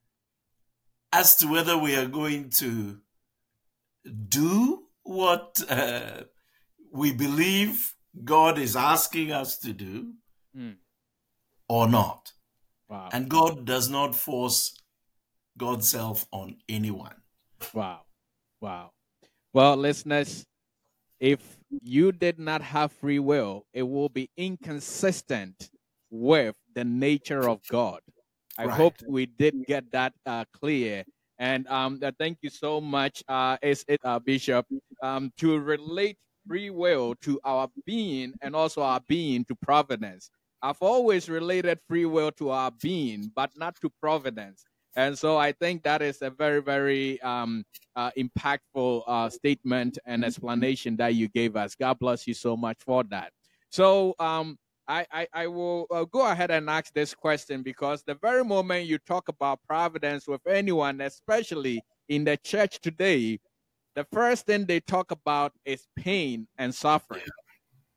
as 1.12 1.36
to 1.36 1.46
whether 1.46 1.78
we 1.78 1.94
are 1.94 2.06
going 2.08 2.50
to 2.50 2.98
do 4.28 4.84
what 5.02 5.60
uh, 5.68 6.22
we 6.92 7.12
believe 7.12 7.94
God 8.24 8.58
is 8.58 8.76
asking 8.76 9.32
us 9.32 9.58
to 9.58 9.72
do 9.72 10.14
Mm. 10.56 10.76
or 11.68 11.88
not. 11.88 12.32
Wow. 12.88 13.08
And 13.12 13.28
God 13.28 13.64
does 13.64 13.88
not 13.88 14.16
force 14.16 14.74
God's 15.56 15.88
self 15.88 16.26
on 16.32 16.56
anyone. 16.68 17.14
Wow. 17.72 18.00
Wow. 18.60 18.90
Well, 19.52 19.76
listeners, 19.76 20.44
if 21.20 21.38
you 21.82 22.10
did 22.10 22.40
not 22.40 22.62
have 22.62 22.90
free 22.90 23.20
will, 23.20 23.64
it 23.72 23.84
will 23.84 24.08
be 24.08 24.28
inconsistent 24.36 25.70
with 26.10 26.56
the 26.74 26.84
nature 26.84 27.48
of 27.48 27.60
God. 27.68 28.00
I 28.58 28.64
Right. 28.64 28.76
hope 28.76 28.94
we 29.06 29.26
did 29.26 29.66
get 29.66 29.92
that 29.92 30.14
uh, 30.26 30.44
clear. 30.52 31.04
And 31.40 31.66
um, 31.68 31.98
thank 32.18 32.38
you 32.42 32.50
so 32.50 32.82
much, 32.82 33.24
uh, 33.26 33.56
uh, 34.04 34.18
Bishop, 34.18 34.66
um, 35.02 35.32
to 35.38 35.58
relate 35.58 36.18
free 36.46 36.68
will 36.68 37.14
to 37.22 37.40
our 37.44 37.68
being 37.86 38.34
and 38.42 38.54
also 38.54 38.82
our 38.82 39.00
being 39.08 39.46
to 39.46 39.54
providence. 39.56 40.30
I've 40.62 40.82
always 40.82 41.30
related 41.30 41.78
free 41.88 42.04
will 42.04 42.30
to 42.32 42.50
our 42.50 42.70
being, 42.82 43.32
but 43.34 43.50
not 43.56 43.76
to 43.80 43.90
providence. 44.00 44.64
And 44.96 45.18
so 45.18 45.38
I 45.38 45.52
think 45.52 45.82
that 45.84 46.02
is 46.02 46.20
a 46.20 46.28
very, 46.28 46.60
very 46.60 47.20
um, 47.22 47.64
uh, 47.96 48.10
impactful 48.18 49.04
uh, 49.06 49.30
statement 49.30 49.98
and 50.04 50.24
explanation 50.24 50.96
that 50.96 51.14
you 51.14 51.28
gave 51.28 51.56
us. 51.56 51.74
God 51.74 51.98
bless 51.98 52.26
you 52.26 52.34
so 52.34 52.54
much 52.54 52.76
for 52.84 53.02
that. 53.04 53.32
So 53.70 54.14
um, 54.18 54.58
I, 54.90 55.06
I, 55.12 55.26
I 55.32 55.46
will 55.46 55.86
uh, 55.88 56.04
go 56.04 56.26
ahead 56.26 56.50
and 56.50 56.68
ask 56.68 56.92
this 56.92 57.14
question 57.14 57.62
because 57.62 58.02
the 58.02 58.16
very 58.16 58.42
moment 58.42 58.86
you 58.86 58.98
talk 58.98 59.28
about 59.28 59.60
providence 59.64 60.26
with 60.26 60.44
anyone, 60.48 61.00
especially 61.00 61.80
in 62.08 62.24
the 62.24 62.36
church 62.36 62.80
today, 62.80 63.38
the 63.94 64.04
first 64.12 64.46
thing 64.46 64.66
they 64.66 64.80
talk 64.80 65.12
about 65.12 65.52
is 65.64 65.86
pain 65.94 66.48
and 66.58 66.74
suffering. 66.74 67.22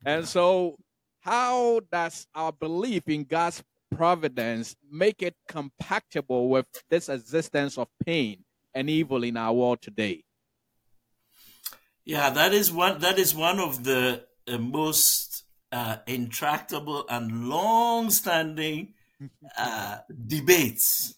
And 0.06 0.28
so, 0.28 0.76
how 1.22 1.82
does 1.92 2.28
our 2.36 2.52
belief 2.52 3.08
in 3.08 3.24
God's 3.24 3.64
providence 3.96 4.76
make 4.92 5.24
it 5.24 5.36
compatible 5.48 6.50
with 6.50 6.68
this 6.92 7.10
existence 7.10 7.80
of 7.80 7.88
pain 8.06 8.44
and 8.76 8.88
evil 8.88 9.24
in 9.24 9.36
our 9.36 9.54
world 9.54 9.82
today? 9.82 10.24
Yeah, 12.06 12.30
that 12.30 12.54
is 12.54 12.72
one. 12.72 13.00
That 13.00 13.18
is 13.18 13.34
one 13.34 13.60
of 13.60 13.84
the 13.84 14.26
uh, 14.48 14.58
most 14.60 15.33
uh, 15.74 15.98
intractable 16.08 17.06
and 17.10 17.50
long-standing 17.50 18.94
uh, 19.58 19.98
debates 20.28 21.16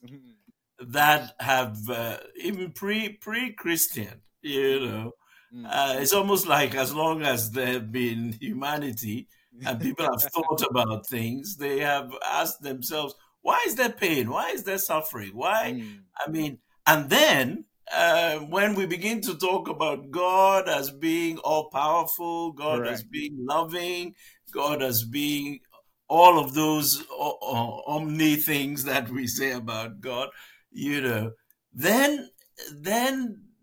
that 0.79 1.33
have 1.39 1.77
uh, 1.89 2.17
even 2.41 2.71
pre 2.71 3.09
pre 3.09 3.53
Christian. 3.53 4.21
You 4.41 4.79
know, 4.79 5.11
Mm. 5.53 5.65
uh, 5.69 5.99
it's 6.01 6.11
almost 6.11 6.47
like 6.47 6.75
as 6.75 6.93
long 6.93 7.21
as 7.21 7.51
there 7.51 7.67
have 7.67 7.91
been 7.91 8.35
humanity 8.41 9.27
and 9.65 9.79
people 9.87 10.05
have 10.05 10.21
thought 10.23 10.61
about 10.69 11.07
things, 11.07 11.55
they 11.55 11.79
have 11.79 12.11
asked 12.25 12.61
themselves, 12.61 13.13
"Why 13.41 13.63
is 13.67 13.75
there 13.75 13.91
pain? 13.91 14.29
Why 14.29 14.49
is 14.49 14.63
there 14.63 14.79
suffering? 14.79 15.31
Why?" 15.33 15.75
Mm. 15.77 15.99
I 16.25 16.29
mean, 16.29 16.59
and 16.85 17.09
then 17.09 17.65
uh, 17.91 18.39
when 18.39 18.75
we 18.75 18.85
begin 18.85 19.21
to 19.21 19.35
talk 19.37 19.69
about 19.69 20.11
God 20.11 20.67
as 20.67 20.89
being 20.91 21.37
all 21.39 21.69
powerful, 21.69 22.51
God 22.51 22.87
as 22.87 23.03
being 23.03 23.37
loving, 23.45 24.15
God 24.55 24.81
as 24.81 25.03
being 25.03 25.59
all 26.07 26.35
of 26.43 26.53
those 26.53 26.89
o- 27.11 27.39
o- 27.41 27.83
omni 27.95 28.35
things 28.37 28.83
that 28.85 29.09
we 29.09 29.27
say 29.27 29.51
about 29.51 29.99
God, 30.01 30.29
you 30.71 31.01
know, 31.01 31.31
then 31.73 32.29
then 32.71 33.15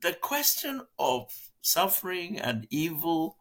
the 0.02 0.14
question 0.14 0.82
of 0.98 1.30
suffering 1.62 2.30
and 2.48 2.66
evil 2.70 3.36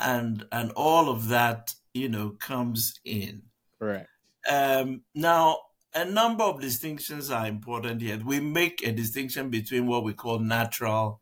and 0.00 0.46
and 0.52 0.72
all 0.86 1.08
of 1.10 1.28
that, 1.28 1.74
you 1.94 2.08
know, 2.08 2.30
comes 2.30 2.94
in. 3.04 3.42
Correct. 3.78 4.08
Um, 4.50 5.02
now, 5.14 5.58
a 5.94 6.04
number 6.04 6.44
of 6.44 6.60
distinctions 6.60 7.30
are 7.30 7.46
important 7.46 8.00
here. 8.00 8.18
We 8.24 8.40
make 8.40 8.82
a 8.86 8.92
distinction 8.92 9.50
between 9.50 9.86
what 9.86 10.04
we 10.04 10.14
call 10.14 10.38
natural 10.38 11.20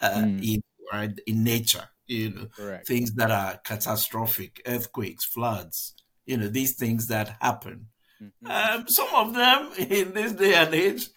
uh, 0.00 0.22
Mm. 0.24 0.42
evil, 0.42 0.74
right, 0.92 1.14
in 1.26 1.44
nature, 1.44 1.88
you 2.12 2.30
know, 2.30 2.48
Correct. 2.56 2.86
things 2.86 3.12
that 3.14 3.30
are 3.30 3.58
catastrophic, 3.58 4.62
earthquakes, 4.66 5.24
floods, 5.24 5.94
you 6.26 6.36
know, 6.36 6.48
these 6.48 6.76
things 6.76 7.08
that 7.08 7.36
happen. 7.40 7.88
Mhm. 8.20 8.50
Um, 8.50 8.88
some 8.88 9.08
of 9.14 9.34
them 9.34 9.72
in 9.90 10.14
this 10.14 10.32
day 10.32 10.54
and 10.54 10.74
age, 10.74 11.08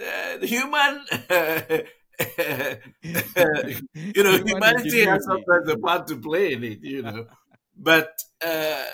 uh, 0.00 0.38
human, 0.40 1.04
you 4.14 4.22
know, 4.22 4.36
Human 4.36 4.44
humanity 4.44 5.00
has 5.04 5.24
sometimes 5.24 5.68
a 5.68 5.78
part 5.78 6.06
to 6.08 6.16
play 6.16 6.52
in 6.52 6.64
it, 6.64 6.80
you 6.82 7.02
know. 7.02 7.26
But 7.76 8.12
uh, 8.40 8.84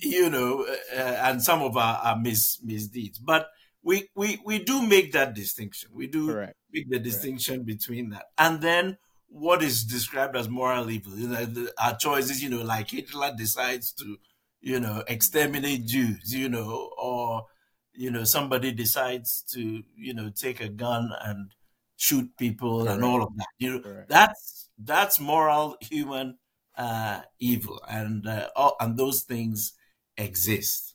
you 0.00 0.30
know, 0.30 0.64
uh, 0.94 0.96
and 0.96 1.42
some 1.42 1.62
of 1.62 1.76
our, 1.76 1.98
our 1.98 2.18
mis- 2.18 2.60
misdeeds. 2.62 3.18
But 3.18 3.48
we, 3.82 4.08
we 4.14 4.40
we 4.44 4.64
do 4.64 4.86
make 4.86 5.12
that 5.12 5.34
distinction. 5.34 5.90
We 5.92 6.06
do 6.06 6.26
Correct. 6.26 6.56
make 6.72 6.88
the 6.88 6.98
distinction 6.98 7.64
between 7.64 8.10
that, 8.10 8.26
and 8.38 8.62
then 8.62 8.96
what 9.32 9.62
is 9.62 9.84
described 9.84 10.36
as 10.36 10.48
moral 10.48 10.90
evil. 10.90 11.16
You 11.16 11.28
know, 11.28 11.66
our 11.82 11.96
choices. 11.96 12.42
You 12.42 12.50
know, 12.50 12.62
like 12.62 12.90
Hitler 12.90 13.32
decides 13.36 13.92
to, 13.94 14.18
you 14.60 14.78
know, 14.80 15.02
exterminate 15.08 15.86
Jews. 15.86 16.32
You 16.34 16.48
know, 16.48 16.92
or 16.98 17.46
you 17.94 18.10
know, 18.10 18.24
somebody 18.24 18.72
decides 18.72 19.42
to, 19.52 19.82
you 19.96 20.14
know, 20.14 20.30
take 20.30 20.60
a 20.60 20.68
gun 20.68 21.10
and 21.22 21.52
shoot 21.96 22.30
people 22.38 22.88
and 22.88 23.04
all 23.04 23.22
of 23.22 23.36
that. 23.36 23.46
You 23.58 23.74
know, 23.74 23.80
Correct. 23.80 24.08
that's 24.08 24.70
that's 24.78 25.20
moral 25.20 25.76
human 25.80 26.38
uh, 26.76 27.22
evil, 27.38 27.80
and 27.88 28.26
uh, 28.26 28.48
all, 28.56 28.76
and 28.80 28.96
those 28.96 29.22
things 29.22 29.72
exist, 30.16 30.94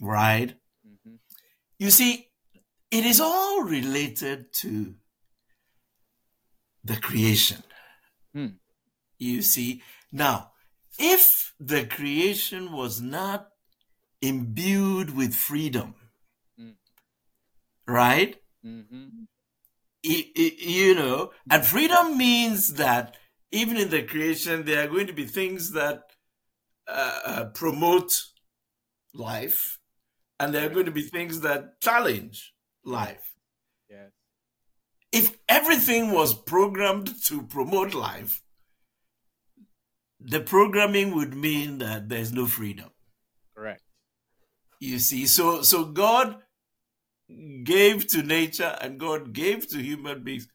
right? 0.00 0.54
Mhm. 0.86 1.18
You 1.78 1.90
see, 1.90 2.28
it 2.90 3.04
is 3.04 3.20
all 3.20 3.62
related 3.62 4.52
to 4.54 4.94
the 6.84 6.96
creation. 6.96 7.62
Hmm. 8.32 8.46
You 9.18 9.42
see, 9.42 9.82
now 10.12 10.52
if 10.98 11.54
the 11.58 11.86
creation 11.86 12.72
was 12.72 13.00
not 13.00 13.48
imbued 14.20 15.16
with 15.16 15.34
freedom, 15.34 15.94
Mm. 16.58 16.74
right? 17.86 18.36
Mm-hmm. 18.64 19.24
You 20.02 20.94
know, 20.94 21.32
and 21.50 21.64
freedom 21.64 22.16
means 22.16 22.74
that 22.74 23.16
even 23.50 23.76
in 23.76 23.90
the 23.90 24.02
creation, 24.02 24.64
there 24.64 24.84
are 24.84 24.88
going 24.88 25.06
to 25.06 25.12
be 25.12 25.26
things 25.26 25.72
that 25.72 26.02
uh, 26.86 27.20
uh, 27.24 27.44
promote 27.54 28.22
life, 29.14 29.78
and 30.38 30.54
there 30.54 30.66
are 30.66 30.72
going 30.72 30.86
to 30.86 30.92
be 30.92 31.02
things 31.02 31.40
that 31.40 31.80
challenge 31.80 32.54
life. 32.84 33.29
If 35.12 35.36
everything 35.48 36.12
was 36.12 36.34
programmed 36.34 37.22
to 37.24 37.42
promote 37.42 37.94
life, 37.94 38.42
the 40.20 40.40
programming 40.40 41.14
would 41.14 41.34
mean 41.34 41.78
that 41.78 42.08
there's 42.08 42.32
no 42.32 42.46
freedom. 42.46 42.90
Correct. 43.56 43.82
You 44.78 44.98
see, 44.98 45.26
so 45.26 45.62
so 45.62 45.84
God 45.84 46.36
gave 47.64 48.06
to 48.08 48.22
nature 48.22 48.76
and 48.80 48.98
God 48.98 49.32
gave 49.32 49.68
to 49.68 49.78
human 49.82 50.22
beings 50.24 50.48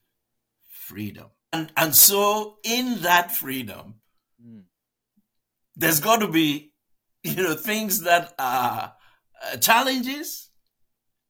freedom. 0.70 1.28
And 1.52 1.72
and 1.78 1.96
so 1.96 2.58
in 2.64 3.02
that 3.02 3.32
freedom, 3.32 3.96
Mm. 4.44 4.64
there's 5.76 6.02
got 6.02 6.18
to 6.20 6.28
be 6.28 6.74
you 7.24 7.36
know 7.36 7.56
things 7.56 8.02
that 8.02 8.34
are 8.38 8.94
uh, 9.44 9.58
challenges 9.58 10.50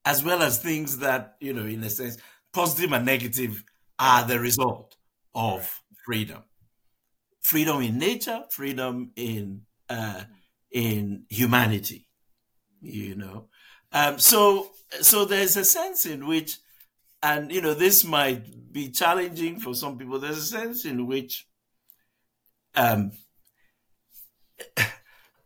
as 0.03 0.23
well 0.23 0.41
as 0.41 0.57
things 0.57 0.97
that 0.99 1.35
you 1.39 1.53
know 1.53 1.65
in 1.65 1.83
a 1.83 1.89
sense 1.89 2.17
positive 2.55 2.91
and 2.93 3.05
negative 3.05 3.63
are 3.99 4.25
the 4.25 4.39
result 4.39 4.95
of 5.35 5.81
freedom. 6.05 6.43
Freedom 7.41 7.81
in 7.81 7.99
nature 7.99 8.43
freedom 8.49 9.11
in 9.15 9.61
uh, 9.89 10.23
in 10.71 11.25
humanity 11.29 12.07
you 12.85 13.15
know. 13.15 13.47
Um, 13.91 14.19
so 14.19 14.71
so 15.01 15.25
there's 15.25 15.57
a 15.57 15.65
sense 15.65 16.05
in 16.05 16.27
which 16.27 16.57
and 17.23 17.51
you 17.51 17.61
know 17.61 17.73
this 17.73 18.03
might 18.03 18.71
be 18.71 18.89
challenging 18.89 19.59
for 19.59 19.73
some 19.73 19.97
people 19.97 20.19
there's 20.19 20.37
a 20.37 20.41
sense 20.41 20.85
in 20.85 21.07
which 21.07 21.47
um, 22.75 23.11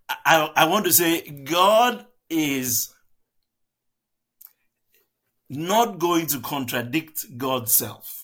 I, 0.10 0.50
I 0.56 0.66
want 0.66 0.86
to 0.86 0.94
say 0.94 1.22
God 1.22 2.06
is 2.30 2.94
not 5.50 5.98
going 5.98 6.28
to 6.28 6.40
contradict 6.40 7.38
God's 7.38 7.72
self. 7.72 8.24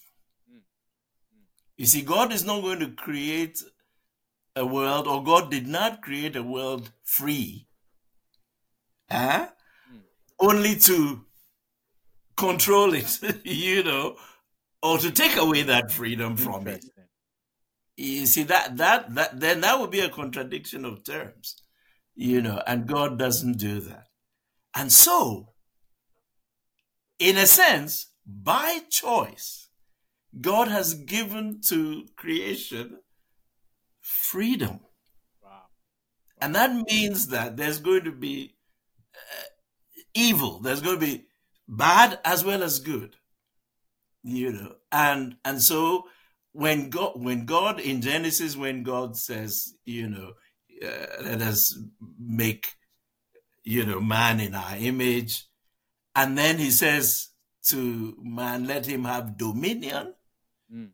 You 1.77 1.85
see, 1.85 2.01
God 2.01 2.31
is 2.31 2.45
not 2.45 2.61
going 2.61 2.79
to 2.79 2.91
create 2.91 3.61
a 4.55 4.65
world, 4.65 5.07
or 5.07 5.23
God 5.23 5.51
did 5.51 5.67
not 5.67 6.01
create 6.01 6.35
a 6.35 6.43
world 6.43 6.91
free, 7.03 7.67
eh? 9.09 9.47
only 10.39 10.75
to 10.75 11.25
control 12.37 12.93
it, 12.93 13.19
you 13.43 13.83
know, 13.83 14.15
or 14.81 14.97
to 14.99 15.11
take 15.11 15.35
away 15.35 15.63
that 15.63 15.91
freedom 15.91 16.37
from 16.37 16.67
it. 16.67 16.85
You 17.97 18.25
see 18.25 18.43
that 18.43 18.77
that 18.77 19.13
that 19.15 19.39
then 19.39 19.61
that 19.61 19.79
would 19.79 19.91
be 19.91 20.01
a 20.01 20.09
contradiction 20.09 20.85
of 20.85 21.03
terms, 21.03 21.61
you 22.13 22.41
know, 22.41 22.61
and 22.67 22.87
God 22.87 23.17
doesn't 23.17 23.57
do 23.57 23.79
that. 23.81 24.07
And 24.75 24.91
so, 24.91 25.54
in 27.19 27.37
a 27.37 27.45
sense, 27.45 28.11
by 28.25 28.79
choice, 28.89 29.69
God 30.39 30.67
has 30.67 30.93
given 30.93 31.61
to 31.67 32.05
creation 32.15 32.99
freedom. 34.01 34.81
Wow. 35.43 35.63
And 36.41 36.53
that 36.55 36.75
means 36.89 37.27
that 37.27 37.57
there's 37.57 37.79
going 37.79 38.03
to 38.03 38.11
be 38.11 38.55
uh, 39.15 39.43
evil, 40.13 40.59
there's 40.59 40.81
going 40.81 40.99
to 40.99 41.05
be 41.05 41.25
bad 41.67 42.19
as 42.25 42.43
well 42.43 42.63
as 42.63 42.79
good. 42.79 43.15
You 44.23 44.51
know, 44.51 44.75
and 44.91 45.35
and 45.45 45.61
so 45.61 46.05
when 46.51 46.89
God 46.89 47.11
when 47.15 47.45
God 47.45 47.79
in 47.79 48.01
Genesis 48.01 48.57
when 48.57 48.81
God 48.81 49.15
says, 49.15 49.75
you 49.85 50.09
know, 50.09 50.31
uh, 50.83 51.23
let 51.23 51.41
us 51.43 51.77
make 52.19 52.73
you 53.63 53.85
know 53.85 53.99
man 53.99 54.39
in 54.39 54.55
our 54.55 54.75
image 54.77 55.45
and 56.15 56.37
then 56.37 56.57
he 56.57 56.71
says 56.71 57.29
to 57.67 58.15
man 58.21 58.65
let 58.65 58.85
him 58.85 59.03
have 59.05 59.37
dominion 59.37 60.13
Mm. 60.73 60.89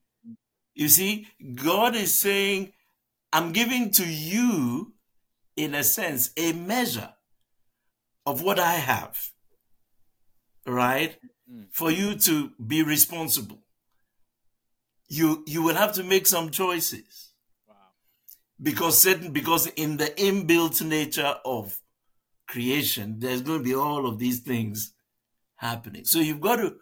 you 0.73 0.89
see 0.89 1.27
god 1.55 1.95
is 1.95 2.19
saying 2.19 2.73
i'm 3.31 3.53
giving 3.53 3.89
to 3.91 4.05
you 4.05 4.93
in 5.55 5.73
a 5.75 5.83
sense 5.83 6.31
a 6.35 6.51
measure 6.51 7.13
of 8.25 8.41
what 8.41 8.59
i 8.59 8.73
have 8.73 9.17
right 10.65 11.17
Mm. 11.49 11.67
for 11.71 11.89
you 11.91 12.15
to 12.15 12.51
be 12.73 12.81
responsible 12.83 13.59
you 15.09 15.43
you 15.47 15.61
will 15.63 15.75
have 15.75 15.93
to 15.93 16.03
make 16.03 16.25
some 16.27 16.49
choices 16.49 17.33
Wow. 17.67 17.75
because 18.61 19.01
certain 19.01 19.31
because 19.33 19.67
in 19.67 19.97
the 19.97 20.05
inbuilt 20.17 20.81
nature 20.81 21.35
of 21.43 21.79
creation 22.47 23.19
there's 23.19 23.41
going 23.41 23.59
to 23.59 23.63
be 23.63 23.75
all 23.75 24.05
of 24.05 24.17
these 24.19 24.39
things 24.39 24.93
happening. 25.61 26.05
So 26.05 26.19
you've 26.19 26.41
got 26.41 26.57
to 26.57 26.75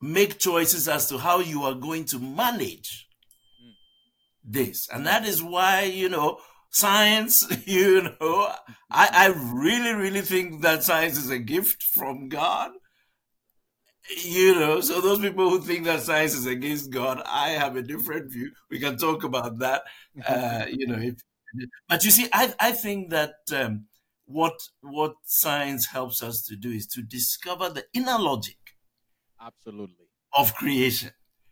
make 0.00 0.38
choices 0.38 0.88
as 0.88 1.08
to 1.08 1.18
how 1.18 1.38
you 1.38 1.62
are 1.62 1.74
going 1.74 2.04
to 2.06 2.18
manage 2.18 3.08
this. 4.44 4.88
And 4.92 5.06
that 5.06 5.24
is 5.26 5.42
why 5.42 5.82
you 5.82 6.08
know 6.08 6.38
science 6.70 7.46
you 7.66 8.02
know 8.02 8.52
i 8.90 9.08
i 9.10 9.26
really 9.54 9.94
really 9.94 10.20
think 10.20 10.60
that 10.60 10.84
science 10.84 11.16
is 11.16 11.30
a 11.30 11.38
gift 11.38 11.82
from 11.82 12.28
god. 12.28 12.72
You 14.24 14.54
know 14.54 14.80
so 14.80 15.00
those 15.00 15.20
people 15.20 15.50
who 15.50 15.60
think 15.60 15.84
that 15.84 16.00
science 16.00 16.34
is 16.34 16.46
against 16.46 16.90
god 16.90 17.22
i 17.26 17.50
have 17.50 17.76
a 17.76 17.82
different 17.82 18.32
view. 18.32 18.50
We 18.70 18.78
can 18.78 18.96
talk 18.96 19.22
about 19.24 19.58
that 19.58 19.82
uh 20.26 20.64
you 20.70 20.86
know 20.86 20.98
if, 20.98 21.14
but 21.88 22.04
you 22.04 22.10
see 22.10 22.28
i 22.32 22.54
i 22.58 22.72
think 22.72 23.10
that 23.10 23.34
um 23.52 23.86
what 24.28 24.58
what 24.82 25.14
science 25.24 25.86
helps 25.86 26.22
us 26.22 26.42
to 26.44 26.56
do 26.56 26.70
is 26.70 26.86
to 26.86 27.02
discover 27.02 27.70
the 27.70 27.84
inner 27.94 28.18
logic 28.18 28.58
Absolutely. 29.40 30.06
of 30.36 30.54
creation 30.54 31.10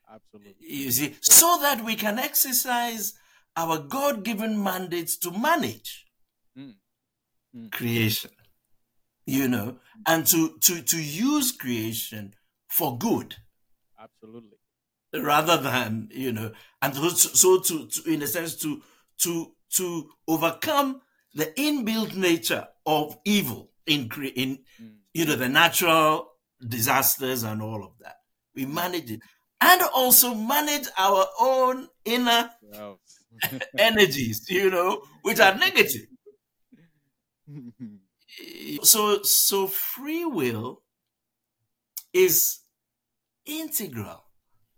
Absolutely. 0.09 0.55
you 0.61 0.91
see 0.91 1.17
so 1.21 1.59
that 1.61 1.85
we 1.85 1.97
can 1.97 2.19
exercise 2.19 3.15
our 3.57 3.79
god-given 3.79 4.63
mandates 4.63 5.17
to 5.19 5.31
manage 5.31 6.05
Mm. 6.57 6.73
Mm. 7.55 7.71
creation 7.71 8.31
you 9.27 9.49
know 9.49 9.79
and 10.07 10.27
to 10.27 10.59
to 10.61 10.83
to 10.83 11.03
use 11.03 11.53
creation 11.53 12.35
for 12.69 12.99
good 12.99 13.37
Absolutely. 13.99 14.59
rather 15.15 15.57
than 15.57 16.09
you 16.13 16.33
know 16.33 16.53
and 16.83 16.95
so, 16.95 17.09
so 17.11 17.61
to, 17.61 17.87
to 17.89 18.13
in 18.13 18.23
a 18.23 18.27
sense 18.27 18.57
to 18.57 18.83
to 19.19 19.53
to 19.71 20.11
overcome 20.29 21.01
the 21.37 21.47
inbuilt 21.67 22.15
nature 22.17 22.67
of 22.87 23.17
evil 23.25 23.63
in 23.87 24.09
in 24.45 24.51
Mm. 24.83 24.97
you 25.15 25.25
know 25.27 25.37
the 25.37 25.49
natural 25.63 26.11
disasters 26.77 27.43
and 27.45 27.63
all 27.63 27.83
of 27.89 27.93
that 28.05 28.17
we 28.57 28.67
manage 28.67 29.11
it 29.17 29.21
and 29.61 29.83
also 29.95 30.35
manage 30.35 30.89
our 30.99 31.25
own 31.41 31.89
inner 32.05 32.51
Wow. 32.63 32.99
energies 33.79 34.39
you 34.49 34.71
know 34.71 35.03
which 35.23 35.41
are 35.41 35.55
negative 35.67 36.07
so 38.83 39.23
so 39.23 39.67
free 39.67 40.25
will 40.25 40.83
is 42.13 42.61
integral 43.47 44.25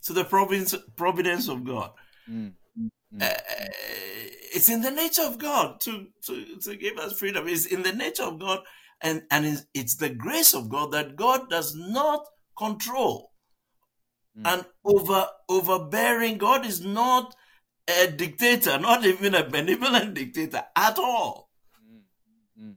to 0.02 0.12
the 0.12 0.24
providence 0.24 0.74
providence 0.96 1.48
of 1.48 1.64
god 1.64 1.92
Mm. 2.30 2.52
Uh, 3.20 3.30
it's 4.54 4.68
in 4.68 4.82
the 4.82 4.90
nature 4.90 5.22
of 5.22 5.38
God 5.38 5.80
to, 5.80 6.06
to, 6.26 6.44
to 6.62 6.76
give 6.76 6.98
us 6.98 7.18
freedom. 7.18 7.48
It's 7.48 7.66
in 7.66 7.82
the 7.82 7.92
nature 7.92 8.24
of 8.24 8.38
God, 8.38 8.60
and, 9.00 9.22
and 9.30 9.46
it's, 9.46 9.64
it's 9.74 9.96
the 9.96 10.10
grace 10.10 10.54
of 10.54 10.68
God 10.68 10.92
that 10.92 11.16
God 11.16 11.48
does 11.48 11.74
not 11.74 12.24
control. 12.56 13.32
Mm. 14.38 14.42
And 14.52 14.64
over 14.84 15.26
overbearing, 15.48 16.38
God 16.38 16.66
is 16.66 16.84
not 16.84 17.34
a 17.88 18.08
dictator, 18.08 18.78
not 18.78 19.04
even 19.04 19.34
a 19.34 19.48
benevolent 19.48 20.14
dictator 20.14 20.64
at 20.76 20.98
all. 20.98 21.48
Mm. 22.60 22.62
Mm. 22.62 22.74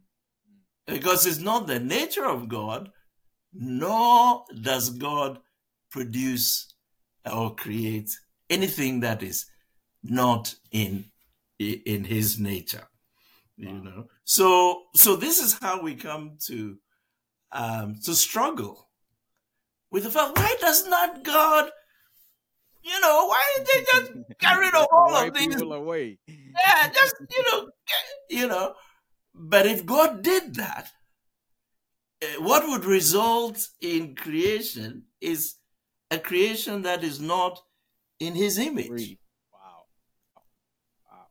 Because 0.88 1.26
it's 1.26 1.40
not 1.40 1.68
the 1.68 1.80
nature 1.80 2.26
of 2.26 2.48
God, 2.48 2.90
nor 3.54 4.46
does 4.62 4.90
God 4.92 5.40
produce 5.92 6.74
or 7.30 7.54
create 7.56 8.10
anything 8.50 9.02
that 9.02 9.22
is 9.22 9.46
not 10.04 10.56
in 10.72 11.06
in 11.60 12.04
his 12.06 12.40
nature 12.40 12.88
you 13.58 13.74
Wow. 13.74 13.82
know 13.84 14.08
so 14.24 14.84
so 14.96 15.16
this 15.16 15.40
is 15.42 15.58
how 15.60 15.82
we 15.82 15.96
come 15.96 16.38
to 16.40 16.80
um 17.52 17.96
to 18.04 18.16
struggle 18.16 18.90
with 19.92 20.04
the 20.04 20.12
fact 20.12 20.38
why 20.38 20.56
does 20.60 20.88
not 20.88 21.24
god 21.24 21.72
you 22.84 23.00
know, 23.00 23.26
why 23.28 23.44
did 23.58 23.68
they 23.68 23.82
just 23.92 24.12
get 24.40 24.58
rid 24.58 24.74
of 24.74 24.88
all 24.92 25.16
of 25.16 25.34
these? 25.34 25.62
away. 25.62 26.18
Yeah, 26.28 26.88
just 26.92 27.16
you 27.30 27.44
know, 27.52 27.66
get, 27.88 28.40
you 28.42 28.48
know. 28.48 28.76
But 29.34 29.66
if 29.68 29.86
God 29.86 30.24
did 30.24 30.56
that, 30.56 30.90
eh, 32.22 32.36
what 32.40 32.68
would 32.68 32.86
result 32.86 33.68
in 33.82 34.16
creation 34.16 35.06
is 35.20 35.56
a 36.10 36.20
creation 36.20 36.82
that 36.84 37.04
is 37.04 37.20
not 37.20 37.60
in 38.20 38.36
His 38.36 38.58
image. 38.58 38.88
Free. 38.88 39.20
Wow. 39.54 39.86
Wow. 41.10 41.28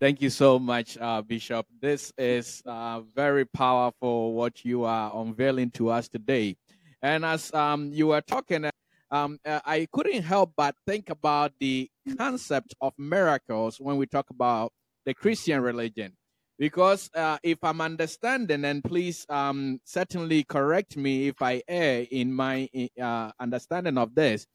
Thank 0.00 0.22
you 0.22 0.30
so 0.30 0.58
much, 0.58 0.96
uh, 0.96 1.20
Bishop. 1.20 1.66
This 1.78 2.10
is 2.16 2.62
uh, 2.64 3.02
very 3.14 3.44
powerful 3.44 4.32
what 4.32 4.64
you 4.64 4.84
are 4.84 5.12
unveiling 5.14 5.70
to 5.72 5.90
us 5.90 6.08
today. 6.08 6.56
And 7.02 7.22
as 7.22 7.52
um, 7.52 7.92
you 7.92 8.06
were 8.06 8.22
talking, 8.22 8.70
um, 9.10 9.38
uh, 9.44 9.60
I 9.62 9.86
couldn't 9.92 10.22
help 10.22 10.54
but 10.56 10.74
think 10.86 11.10
about 11.10 11.52
the 11.60 11.90
concept 12.16 12.74
of 12.80 12.94
miracles 12.96 13.76
when 13.78 13.98
we 13.98 14.06
talk 14.06 14.30
about 14.30 14.72
the 15.04 15.12
Christian 15.12 15.60
religion. 15.60 16.16
Because 16.58 17.10
uh, 17.14 17.36
if 17.42 17.58
I'm 17.62 17.82
understanding, 17.82 18.64
and 18.64 18.82
please 18.82 19.26
um, 19.28 19.82
certainly 19.84 20.44
correct 20.44 20.96
me 20.96 21.28
if 21.28 21.42
I 21.42 21.62
err 21.68 22.06
in 22.10 22.32
my 22.32 22.70
uh, 22.98 23.32
understanding 23.38 23.98
of 23.98 24.14
this, 24.14 24.46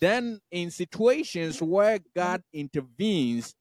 then 0.00 0.40
in 0.50 0.70
situations 0.70 1.60
where 1.60 1.98
God 2.16 2.42
intervenes 2.54 3.54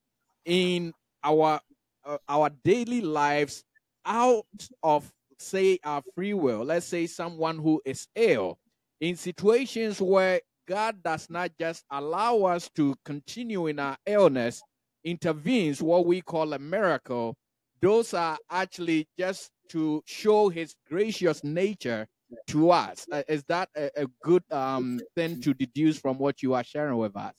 in 0.45 0.93
our 1.23 1.59
uh, 2.05 2.17
our 2.27 2.49
daily 2.63 3.01
lives 3.01 3.63
out 4.05 4.45
of 4.81 5.11
say 5.39 5.79
our 5.83 6.03
free 6.15 6.33
will. 6.33 6.63
Let's 6.63 6.85
say 6.85 7.07
someone 7.07 7.57
who 7.57 7.81
is 7.85 8.07
ill. 8.15 8.59
In 9.01 9.15
situations 9.15 10.01
where 10.01 10.41
god 10.67 11.03
does 11.03 11.29
not 11.29 11.51
just 11.59 11.83
allow 11.91 12.43
us 12.43 12.69
to 12.75 12.95
continue 13.03 13.67
in 13.67 13.79
our 13.79 13.97
illness 14.05 14.61
intervenes 15.03 15.81
what 15.81 16.05
we 16.05 16.21
call 16.21 16.53
a 16.53 16.59
miracle. 16.59 17.35
Those 17.81 18.13
are 18.13 18.37
actually 18.49 19.07
just 19.19 19.51
to 19.69 20.01
show 20.05 20.49
his 20.49 20.75
gracious 20.87 21.43
nature 21.43 22.07
to 22.47 22.71
us. 22.71 23.05
Uh, 23.11 23.23
is 23.27 23.43
that 23.45 23.69
a, 23.75 23.89
a 24.03 24.07
good 24.23 24.43
um, 24.51 25.01
thing 25.15 25.41
to 25.41 25.53
deduce 25.53 25.99
from 25.99 26.17
what 26.17 26.41
you 26.41 26.53
are 26.53 26.63
sharing 26.63 26.97
with 26.97 27.15
us? 27.15 27.35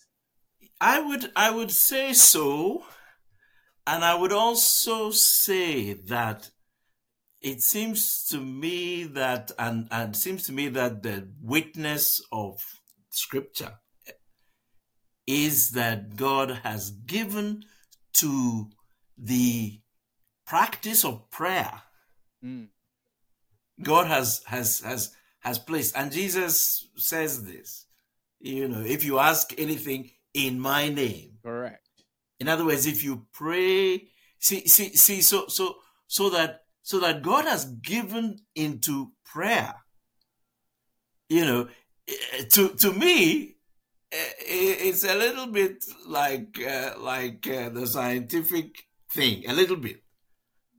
I 0.80 1.00
would 1.00 1.30
i 1.36 1.50
would 1.50 1.70
say 1.70 2.12
so 2.12 2.84
and 3.86 4.04
I 4.04 4.14
would 4.14 4.32
also 4.32 5.10
say 5.10 5.92
that 5.92 6.50
it 7.40 7.60
seems 7.60 8.26
to 8.28 8.38
me 8.38 9.04
that, 9.04 9.50
and, 9.58 9.88
and 9.90 10.14
it 10.14 10.18
seems 10.18 10.44
to 10.44 10.52
me 10.52 10.68
that 10.68 11.02
the 11.02 11.28
witness 11.42 12.22
of 12.32 12.62
Scripture 13.10 13.74
is 15.26 15.72
that 15.72 16.16
God 16.16 16.60
has 16.62 16.90
given 16.90 17.64
to 18.14 18.70
the 19.18 19.80
practice 20.46 21.04
of 21.04 21.30
prayer. 21.30 21.82
Mm. 22.44 22.68
God 23.82 24.06
has 24.06 24.42
has 24.46 24.80
has 24.80 25.14
has 25.40 25.58
placed, 25.58 25.96
and 25.96 26.12
Jesus 26.12 26.86
says 26.96 27.44
this. 27.44 27.86
You 28.40 28.68
know, 28.68 28.82
if 28.82 29.04
you 29.04 29.18
ask 29.18 29.52
anything 29.58 30.10
in 30.32 30.60
my 30.60 30.88
name, 30.88 31.38
correct 31.42 31.83
in 32.40 32.48
other 32.48 32.64
words, 32.64 32.86
if 32.86 33.04
you 33.04 33.26
pray, 33.32 34.08
see, 34.38 34.66
see, 34.66 34.94
see, 34.96 35.20
so, 35.22 35.46
so, 35.48 35.76
so 36.06 36.30
that, 36.30 36.64
so 36.82 36.98
that 37.00 37.22
God 37.22 37.44
has 37.44 37.64
given 37.64 38.40
into 38.54 39.12
prayer. 39.24 39.74
You 41.28 41.44
know, 41.46 41.68
eh, 42.06 42.44
to 42.50 42.68
to 42.68 42.92
me, 42.92 43.56
eh, 44.12 44.32
it's 44.46 45.04
a 45.04 45.14
little 45.14 45.46
bit 45.46 45.84
like 46.06 46.60
uh, 46.62 46.94
like 46.98 47.48
uh, 47.48 47.70
the 47.70 47.86
scientific 47.86 48.84
thing, 49.10 49.44
a 49.48 49.54
little 49.54 49.76
bit. 49.76 50.02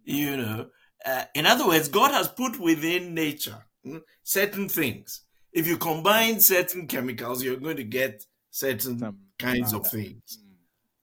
You 0.04 0.38
know, 0.38 0.68
uh, 1.04 1.24
in 1.34 1.48
other 1.48 1.68
words, 1.68 1.90
God 1.90 2.12
has 2.12 2.28
put 2.28 2.60
within 2.60 3.16
nature 3.16 3.66
hmm, 3.84 3.98
certain 4.24 4.70
things. 4.70 5.22
If 5.52 5.66
you 5.66 5.78
combine 5.78 6.40
certain 6.42 6.86
chemicals, 6.86 7.44
you're 7.44 7.56
going 7.56 7.78
to 7.78 7.84
get 7.84 8.24
certain 8.52 9.18
kinds 9.40 9.74
of 9.74 9.88
things 9.88 10.45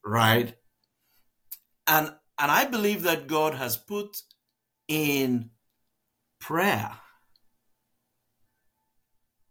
right? 0.04 0.54
And 1.86 2.12
and 2.38 2.50
I 2.50 2.64
believe 2.64 3.02
that 3.02 3.26
God 3.26 3.54
has 3.54 3.76
put 3.76 4.16
in 4.88 5.50
prayer 6.40 6.90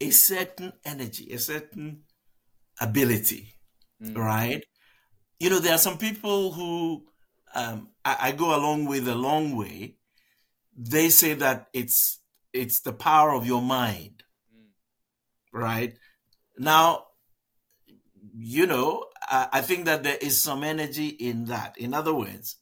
a 0.02 0.10
certain 0.10 0.74
energy, 0.84 1.32
a 1.32 1.40
certain 1.40 2.02
ability, 2.80 3.54
mm. 4.04 4.18
right? 4.18 4.64
You 5.40 5.50
know, 5.50 5.60
there 5.60 5.76
are 5.76 5.78
some 5.78 5.98
people 5.98 6.52
who 6.52 7.06
um, 7.54 7.90
I, 8.04 8.18
I 8.20 8.32
go 8.32 8.56
along 8.56 8.86
with 8.86 9.08
a 9.08 9.16
long 9.16 9.56
way. 9.56 9.98
They 10.76 11.10
say 11.10 11.34
that 11.36 11.68
it's 11.74 12.20
it's 12.54 12.82
the 12.82 12.94
power 12.94 13.34
of 13.34 13.46
your 13.46 13.62
mind, 13.62 14.24
mm. 14.54 14.68
right? 15.54 15.96
Now, 16.58 17.06
you 18.34 18.65
know, 18.65 19.06
I 19.30 19.62
think 19.62 19.86
that 19.86 20.04
there 20.04 20.17
is 20.22 20.41
some 20.41 20.63
energy 20.63 21.08
in 21.08 21.46
that. 21.46 21.78
In 21.78 21.94
other 21.94 22.13
words, 22.13 22.58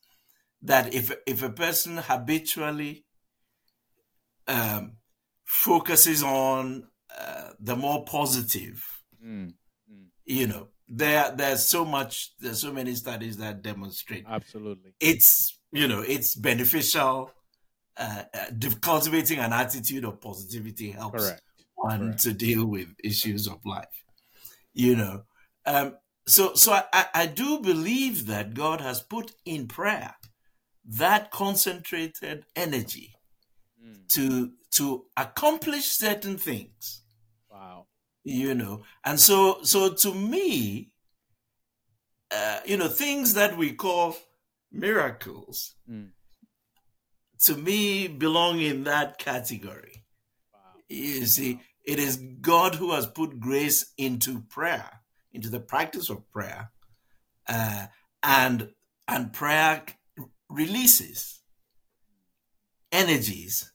that 0.62 0.94
if 0.94 1.12
if 1.26 1.42
a 1.44 1.50
person 1.50 1.98
habitually 1.98 3.06
um, 4.48 4.98
focuses 5.46 6.24
on 6.24 6.88
uh, 7.18 7.50
the 7.60 7.76
more 7.76 8.04
positive, 8.06 8.86
mm, 9.24 9.54
mm. 9.92 10.06
you 10.26 10.48
know, 10.48 10.68
there 10.88 11.34
there's 11.36 11.68
so 11.68 11.86
much 11.86 12.34
there's 12.40 12.62
so 12.62 12.74
many 12.74 12.96
studies 12.96 13.38
that 13.38 13.62
demonstrate 13.62 14.26
absolutely 14.28 14.92
it's 15.00 15.60
you 15.72 15.88
know 15.88 16.02
it's 16.02 16.36
beneficial. 16.36 17.32
Uh, 17.98 18.24
uh, 18.34 18.70
cultivating 18.80 19.40
an 19.40 19.52
attitude 19.52 20.06
of 20.06 20.22
positivity 20.22 20.92
helps 20.92 21.22
Correct. 21.22 21.42
one 21.76 22.00
Correct. 22.00 22.20
to 22.22 22.32
deal 22.32 22.66
with 22.66 22.88
issues 23.04 23.46
of 23.46 23.58
life. 23.66 23.88
You 24.74 24.96
know, 24.96 25.24
um, 25.70 25.98
so 26.26 26.56
so 26.56 26.74
I, 26.74 27.06
I 27.14 27.26
do 27.28 27.60
believe 27.60 28.26
that 28.26 28.56
God 28.56 28.82
has 28.82 29.02
put 29.02 29.34
in 29.46 29.68
prayer 29.68 30.16
that 30.84 31.30
concentrated 31.30 32.46
energy 32.56 33.14
mm. 33.84 34.08
to 34.10 34.52
to 34.72 35.06
accomplish 35.16 35.86
certain 35.86 36.38
things. 36.38 37.04
Wow. 37.52 37.86
You 38.24 38.56
know, 38.56 38.82
and 39.06 39.20
so 39.20 39.60
so 39.62 39.94
to 39.94 40.14
me, 40.14 40.92
uh, 42.32 42.62
you 42.66 42.78
know, 42.78 42.88
things 42.88 43.36
that 43.36 43.56
we 43.56 43.74
call 43.74 44.18
miracles, 44.72 45.76
mm. 45.90 46.10
to 47.44 47.56
me 47.56 48.08
belong 48.08 48.60
in 48.60 48.86
that 48.86 49.20
category. 49.20 50.04
Wow. 50.52 50.60
You 50.90 51.28
see, 51.28 51.60
it 51.86 52.00
is 52.00 52.18
God 52.42 52.76
who 52.76 52.92
has 52.92 53.06
put 53.06 53.40
grace 53.40 53.94
into 53.98 54.42
prayer 54.42 55.00
into 55.34 55.50
the 55.50 55.60
practice 55.60 56.10
of 56.10 56.30
prayer, 56.32 56.72
uh, 57.48 57.88
and 58.24 58.70
and 59.08 59.34
prayer 59.34 59.84
releases 60.50 61.42
energies 62.92 63.72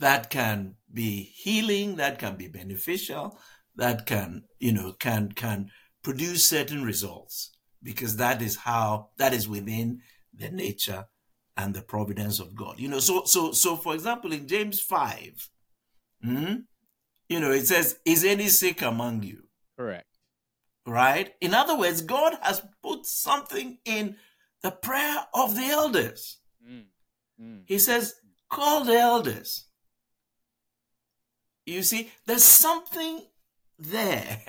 that 0.00 0.30
can 0.30 0.74
be 0.92 1.22
healing, 1.22 1.96
that 1.96 2.18
can 2.18 2.36
be 2.36 2.48
beneficial, 2.48 3.38
that 3.76 4.06
can 4.06 4.44
you 4.58 4.72
know 4.72 4.92
can 4.98 5.32
can 5.32 5.70
produce 6.02 6.46
certain 6.46 6.84
results 6.84 7.52
because 7.82 8.16
that 8.16 8.42
is 8.42 8.56
how 8.56 9.10
that 9.18 9.32
is 9.32 9.48
within 9.48 10.00
the 10.34 10.50
nature 10.50 11.06
and 11.56 11.74
the 11.74 11.82
providence 11.82 12.40
of 12.40 12.54
God. 12.54 12.78
You 12.78 12.88
know, 12.88 12.98
so 12.98 13.24
so 13.24 13.52
so 13.52 13.76
for 13.76 13.94
example, 13.94 14.32
in 14.32 14.46
James 14.46 14.80
five, 14.80 15.48
hmm, 16.22 16.54
you 17.28 17.40
know, 17.40 17.50
it 17.50 17.66
says, 17.66 17.98
"Is 18.04 18.24
any 18.24 18.48
sick 18.48 18.82
among 18.82 19.22
you?" 19.22 19.44
Correct 19.76 20.11
right? 20.86 21.32
In 21.40 21.54
other 21.54 21.76
words, 21.76 22.02
God 22.02 22.34
has 22.42 22.62
put 22.82 23.06
something 23.06 23.78
in 23.84 24.16
the 24.62 24.70
prayer 24.70 25.26
of 25.34 25.54
the 25.54 25.64
elders. 25.64 26.38
Mm. 26.68 26.84
Mm. 27.40 27.62
He 27.66 27.78
says, 27.78 28.14
call 28.48 28.84
the 28.84 28.98
elders. 28.98 29.66
You 31.66 31.82
see, 31.82 32.10
there's 32.26 32.44
something 32.44 33.20
there. 33.78 34.40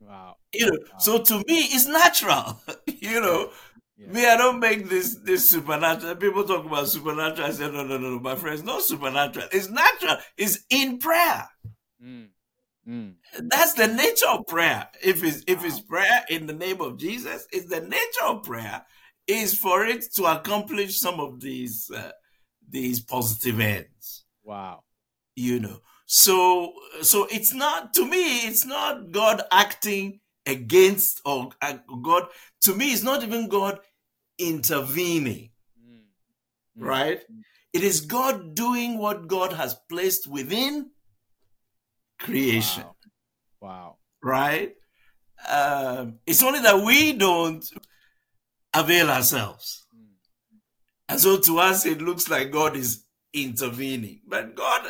Wow. 0.00 0.36
You 0.52 0.66
know, 0.66 0.78
wow. 0.92 0.98
so 0.98 1.18
to 1.22 1.38
me, 1.38 1.58
it's 1.58 1.86
natural. 1.86 2.60
you 2.86 3.20
know, 3.20 3.50
yeah. 3.98 4.06
me, 4.12 4.26
I 4.26 4.36
don't 4.36 4.58
make 4.60 4.88
this 4.88 5.16
this 5.16 5.50
supernatural. 5.50 6.16
People 6.16 6.44
talk 6.44 6.64
about 6.64 6.88
supernatural. 6.88 7.48
I 7.48 7.50
say, 7.50 7.70
no, 7.70 7.84
no, 7.84 7.98
no, 7.98 8.10
no, 8.10 8.20
my 8.20 8.34
friends, 8.34 8.62
not 8.62 8.82
supernatural. 8.82 9.48
It's 9.52 9.68
natural. 9.68 10.16
It's 10.38 10.64
in 10.70 10.98
prayer. 10.98 11.48
Mm. 12.02 12.28
Mm. 12.88 13.14
That's 13.38 13.74
the 13.74 13.86
nature 13.86 14.28
of 14.28 14.46
prayer. 14.46 14.88
If 15.02 15.22
it's 15.22 15.44
if 15.46 15.64
it's 15.64 15.80
prayer 15.80 16.24
in 16.30 16.46
the 16.46 16.54
name 16.54 16.80
of 16.80 16.96
Jesus, 16.96 17.46
it's 17.52 17.66
the 17.66 17.80
nature 17.80 18.24
of 18.26 18.44
prayer 18.44 18.82
is 19.26 19.56
for 19.56 19.84
it 19.84 20.06
to 20.14 20.24
accomplish 20.24 20.98
some 20.98 21.20
of 21.20 21.40
these 21.40 21.90
uh, 21.90 22.12
these 22.68 23.00
positive 23.00 23.60
ends. 23.60 24.24
Wow. 24.42 24.84
You 25.36 25.60
know. 25.60 25.80
So 26.06 26.72
so 27.02 27.26
it's 27.30 27.52
not 27.52 27.92
to 27.94 28.06
me 28.06 28.46
it's 28.46 28.64
not 28.64 29.10
God 29.10 29.42
acting 29.52 30.20
against 30.48 31.20
or 31.24 31.50
uh, 31.62 31.74
God. 32.02 32.28
To 32.62 32.74
me, 32.74 32.92
it's 32.92 33.02
not 33.02 33.22
even 33.22 33.48
God 33.48 33.78
intervening, 34.38 35.50
mm. 35.78 36.02
right? 36.76 37.20
It 37.72 37.84
is 37.84 38.00
God 38.00 38.54
doing 38.54 38.98
what 38.98 39.28
God 39.28 39.52
has 39.52 39.76
placed 39.88 40.26
within 40.26 40.90
creation. 42.18 42.84
Wow. 43.60 43.68
wow. 43.68 43.96
Right? 44.22 44.74
Um, 45.48 46.18
it's 46.26 46.42
only 46.42 46.60
that 46.60 46.82
we 46.84 47.12
don't 47.12 47.64
avail 48.74 49.10
ourselves. 49.10 49.86
Mm. 49.94 50.06
And 51.08 51.20
so 51.20 51.38
to 51.38 51.58
us, 51.58 51.86
it 51.86 52.02
looks 52.02 52.28
like 52.28 52.50
God 52.50 52.76
is 52.76 53.04
intervening. 53.32 54.20
But 54.26 54.54
God, 54.54 54.86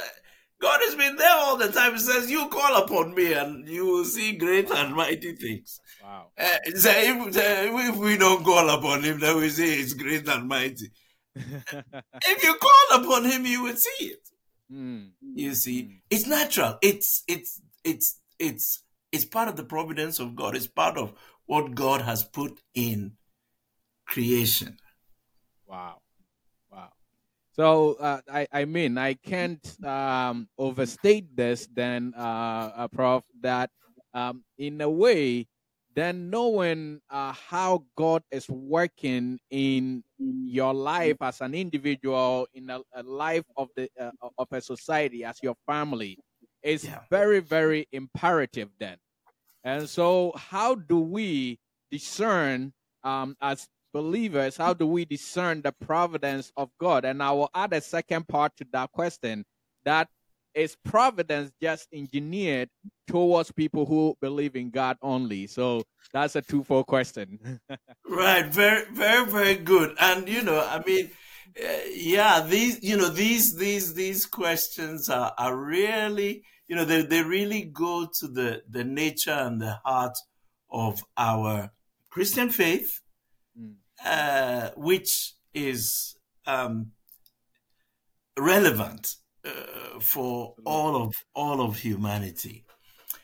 God 0.61 0.81
has 0.83 0.95
been 0.95 1.17
there 1.17 1.37
all 1.37 1.57
the 1.57 1.69
time. 1.69 1.93
He 1.93 1.99
says, 1.99 2.31
You 2.31 2.49
call 2.49 2.83
upon 2.83 3.14
me 3.14 3.33
and 3.33 3.69
you 3.69 3.87
will 3.87 4.05
see 4.05 4.33
great 4.33 4.71
and 4.71 4.95
mighty 4.95 5.35
things. 5.37 5.81
Wow. 6.03 6.29
Uh, 6.38 6.57
so 6.77 6.91
if, 6.91 7.37
if, 7.37 7.97
we 7.97 8.17
don't 8.17 8.45
call 8.45 8.69
upon 8.71 9.03
him, 9.03 9.21
then 9.21 9.37
we 9.37 9.49
say 9.51 9.75
it's 9.75 9.93
great 9.93 10.27
and 10.29 10.49
mighty. 10.49 10.91
if 11.37 12.43
you 12.43 12.55
call 12.55 13.01
upon 13.03 13.25
him, 13.25 13.45
you 13.45 13.62
will 13.62 13.77
see 13.77 14.07
it. 14.07 14.28
Mm. 14.73 15.11
You 15.35 15.55
see, 15.55 15.83
mm. 15.83 16.01
it's 16.11 16.27
natural. 16.27 16.79
It's 16.83 17.23
it's 17.27 17.61
it's 17.85 18.21
it's 18.39 18.83
it's 19.13 19.25
part 19.25 19.49
of 19.49 19.57
the 19.57 19.65
providence 19.65 20.19
of 20.19 20.37
God. 20.37 20.55
It's 20.55 20.67
part 20.67 20.99
of 20.99 21.15
what 21.47 21.75
God 21.75 22.03
has 22.03 22.23
put 22.23 22.61
in 22.75 23.17
creation. 24.07 24.77
Wow. 25.67 26.01
Wow. 26.71 26.93
So 27.53 27.95
uh, 27.95 28.21
I 28.31 28.47
I 28.53 28.65
mean 28.65 28.99
I 28.99 29.15
can't 29.15 29.65
um, 29.85 30.49
overstate 30.59 31.35
this 31.35 31.69
then 31.73 32.15
uh, 32.17 32.71
uh 32.77 32.89
prof 32.89 33.25
that 33.41 33.71
um, 34.15 34.45
in 34.59 34.81
a 34.81 34.91
way 34.91 35.47
then 35.99 36.31
knowing 36.31 37.01
uh, 37.11 37.33
how 37.33 37.85
God 37.97 38.23
is 38.31 38.49
working 38.49 39.41
in 39.51 40.05
your 40.19 40.73
life 40.73 41.17
as 41.21 41.41
an 41.41 41.55
individual, 41.55 42.47
in 42.55 42.71
a, 42.71 42.81
a 42.95 43.03
life 43.03 43.45
of 43.57 43.69
the 43.75 43.91
uh, 44.01 44.13
of 44.39 44.47
a 44.53 44.61
society, 44.61 45.25
as 45.25 45.43
your 45.43 45.57
family, 45.67 46.17
is 46.63 46.85
yeah. 46.85 47.01
very 47.11 47.41
very 47.41 47.89
imperative. 47.91 48.69
Then, 48.79 48.99
and 49.65 49.89
so 49.89 50.33
how 50.37 50.77
do 50.77 51.01
we 51.01 51.59
discern 51.91 52.73
um, 53.03 53.37
as 53.41 53.67
believers? 53.93 54.57
How 54.57 54.75
do 54.75 54.87
we 54.87 55.05
discern 55.05 55.63
the 55.63 55.73
providence 55.73 56.53
of 56.57 56.71
God? 56.79 57.05
And 57.05 57.21
I 57.21 57.33
will 57.33 57.51
add 57.55 57.73
a 57.73 57.81
second 57.81 58.29
part 58.29 58.53
to 58.59 58.67
that 58.73 58.93
question: 58.93 59.45
that 59.85 60.09
is 60.59 60.77
providence 60.85 61.53
just 61.62 61.88
engineered 61.92 62.68
towards 63.07 63.53
people 63.53 63.87
who 63.87 64.16
believe 64.21 64.57
in 64.57 64.71
God 64.71 64.97
only? 65.01 65.47
So 65.47 65.85
that's 66.12 66.37
a 66.37 66.42
two-fold 66.42 66.87
question. 66.87 67.61
right. 68.09 68.47
Very, 68.47 68.85
very, 68.92 69.27
very 69.27 69.55
good. 69.55 69.94
And 70.01 70.29
you 70.29 70.42
know, 70.42 70.61
I 70.61 70.83
mean, 70.85 71.11
uh, 71.59 71.68
yeah, 71.92 72.44
these, 72.47 72.83
you 72.83 72.97
know, 72.97 73.09
these, 73.09 73.57
these, 73.57 73.94
these 73.94 74.27
questions 74.27 75.09
are 75.09 75.33
are 75.38 75.57
really, 75.57 76.42
you 76.66 76.77
know, 76.77 76.85
they 76.85 77.03
they 77.03 77.23
really 77.23 77.62
go 77.62 78.09
to 78.18 78.27
the 78.27 78.62
the 78.68 78.85
nature 78.85 79.31
and 79.31 79.62
the 79.62 79.79
heart 79.85 80.18
of 80.71 81.03
our 81.16 81.71
Christian 82.11 82.51
faith, 82.51 83.01
mm. 83.59 83.75
uh, 84.05 84.71
which 84.77 85.35
is 85.55 86.16
um, 86.47 86.92
relevant 88.37 89.16
uh, 89.49 90.01
for 90.01 90.55
all 90.65 91.03
of 91.03 91.15
all 91.35 91.61
of 91.61 91.79
humanity. 91.79 92.65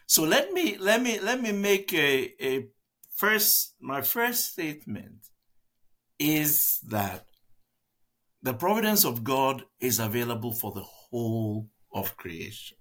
So 0.07 0.25
let 0.25 0.53
me 0.53 0.77
let 0.79 1.03
me 1.03 1.19
let 1.21 1.41
me 1.41 1.53
make 1.53 1.93
a, 1.93 2.33
a 2.41 2.67
first 3.15 3.75
my 3.81 4.01
first 4.03 4.53
statement 4.53 5.29
is 6.19 6.81
that 6.89 7.25
the 8.43 8.55
providence 8.55 9.05
of 9.05 9.25
God 9.25 9.65
is 9.81 9.99
available 9.99 10.53
for 10.53 10.73
the 10.73 10.83
whole 10.83 11.69
of 11.93 12.17
creation. 12.17 12.77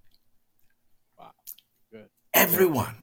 Wow. 1.17 1.31
Good. 1.91 2.09
Everyone. 2.33 2.99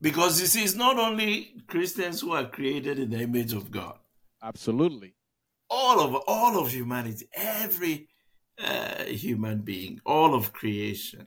Because 0.00 0.40
you 0.40 0.46
see, 0.46 0.64
it's 0.64 0.74
not 0.74 0.98
only 0.98 1.54
Christians 1.68 2.20
who 2.20 2.32
are 2.32 2.46
created 2.46 2.98
in 2.98 3.10
the 3.10 3.20
image 3.20 3.52
of 3.52 3.70
God. 3.70 3.98
Absolutely. 4.42 5.14
All 5.70 6.00
of 6.00 6.22
all 6.26 6.58
of 6.58 6.72
humanity, 6.72 7.26
every 7.32 8.08
uh, 8.62 9.04
human 9.04 9.60
being, 9.60 10.00
all 10.04 10.34
of 10.34 10.52
creation. 10.52 11.26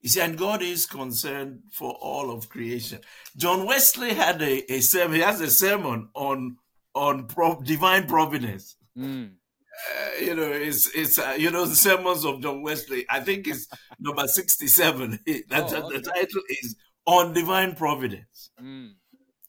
You 0.00 0.10
see, 0.10 0.20
and 0.20 0.38
God 0.38 0.62
is 0.62 0.86
concerned 0.86 1.62
for 1.72 1.92
all 1.92 2.30
of 2.30 2.48
creation. 2.48 3.00
John 3.36 3.66
Wesley 3.66 4.14
had 4.14 4.40
a, 4.40 4.72
a 4.72 4.80
sermon. 4.80 5.16
He 5.16 5.22
has 5.22 5.40
a 5.40 5.50
sermon 5.50 6.08
on 6.14 6.58
on 6.94 7.26
pro- 7.26 7.60
divine 7.60 8.06
providence. 8.06 8.76
Mm. 8.96 9.30
Uh, 9.30 10.24
you 10.24 10.34
know, 10.34 10.50
it's 10.50 10.88
it's 10.94 11.18
uh, 11.18 11.36
you 11.38 11.50
know 11.50 11.64
the 11.64 11.74
sermons 11.74 12.24
of 12.24 12.40
John 12.40 12.62
Wesley. 12.62 13.04
I 13.10 13.20
think 13.20 13.46
it's 13.46 13.68
number 13.98 14.26
sixty-seven. 14.26 15.20
That's 15.48 15.72
oh, 15.72 15.86
okay. 15.86 15.98
the 15.98 16.02
title 16.02 16.42
is 16.48 16.76
on 17.04 17.34
divine 17.34 17.74
providence, 17.74 18.50
mm. 18.62 18.92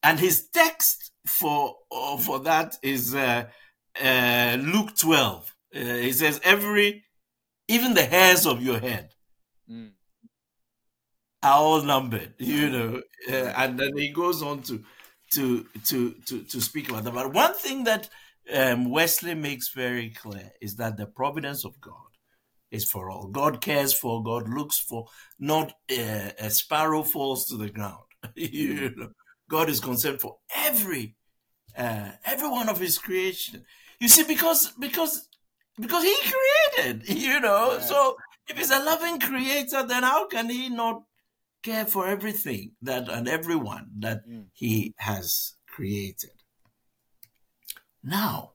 and 0.03 0.19
his 0.19 0.49
text 0.49 1.11
for 1.25 1.75
uh, 1.91 2.17
for 2.17 2.39
that 2.39 2.77
is 2.81 3.15
uh, 3.15 3.45
uh, 4.03 4.57
Luke 4.59 4.95
twelve. 4.97 5.55
Uh, 5.73 5.79
he 5.79 6.11
says, 6.11 6.41
"Every 6.43 7.05
even 7.67 7.93
the 7.93 8.03
hairs 8.05 8.45
of 8.45 8.61
your 8.61 8.79
head 8.79 9.09
mm. 9.69 9.91
are 11.43 11.57
all 11.57 11.81
numbered, 11.81 12.33
you 12.39 12.69
know. 12.69 13.01
Uh, 13.29 13.53
and 13.57 13.79
then 13.79 13.97
he 13.97 14.09
goes 14.09 14.41
on 14.41 14.61
to 14.63 14.83
to 15.33 15.65
to 15.85 16.11
to 16.25 16.43
to 16.43 16.61
speak 16.61 16.89
about 16.89 17.03
that. 17.03 17.13
But 17.13 17.33
one 17.33 17.53
thing 17.53 17.83
that 17.83 18.09
um, 18.53 18.89
Wesley 18.89 19.35
makes 19.35 19.69
very 19.73 20.09
clear 20.09 20.51
is 20.61 20.75
that 20.77 20.97
the 20.97 21.05
providence 21.05 21.65
of 21.65 21.79
God 21.81 21.93
is 22.71 22.89
for 22.89 23.09
all. 23.09 23.27
God 23.27 23.61
cares 23.61 23.93
for. 23.93 24.23
God 24.23 24.49
looks 24.49 24.77
for. 24.77 25.07
Not 25.39 25.73
uh, 25.91 26.31
a 26.39 26.49
sparrow 26.49 27.03
falls 27.03 27.45
to 27.47 27.57
the 27.57 27.69
ground. 27.69 28.03
you 28.35 28.93
know, 28.95 29.09
God 29.49 29.69
is 29.69 29.79
concerned 29.79 30.21
for 30.21 30.37
every 30.55 31.15
uh, 31.77 32.11
every 32.25 32.49
one 32.49 32.69
of 32.69 32.79
His 32.79 32.97
creation. 32.97 33.65
You 33.99 34.07
see, 34.07 34.23
because 34.23 34.71
because 34.79 35.27
because 35.79 36.03
he 36.03 36.15
created, 36.21 36.33
you 37.05 37.39
know. 37.39 37.73
Yes. 37.73 37.89
So 37.89 38.17
if 38.47 38.57
he's 38.57 38.71
a 38.71 38.83
loving 38.83 39.19
creator, 39.19 39.85
then 39.85 40.03
how 40.03 40.27
can 40.27 40.49
he 40.49 40.69
not 40.69 41.03
care 41.63 41.85
for 41.85 42.07
everything 42.07 42.71
that 42.81 43.09
and 43.09 43.27
everyone 43.27 43.87
that 43.99 44.27
mm. 44.27 44.45
he 44.53 44.93
has 44.97 45.55
created? 45.67 46.31
Now, 48.03 48.53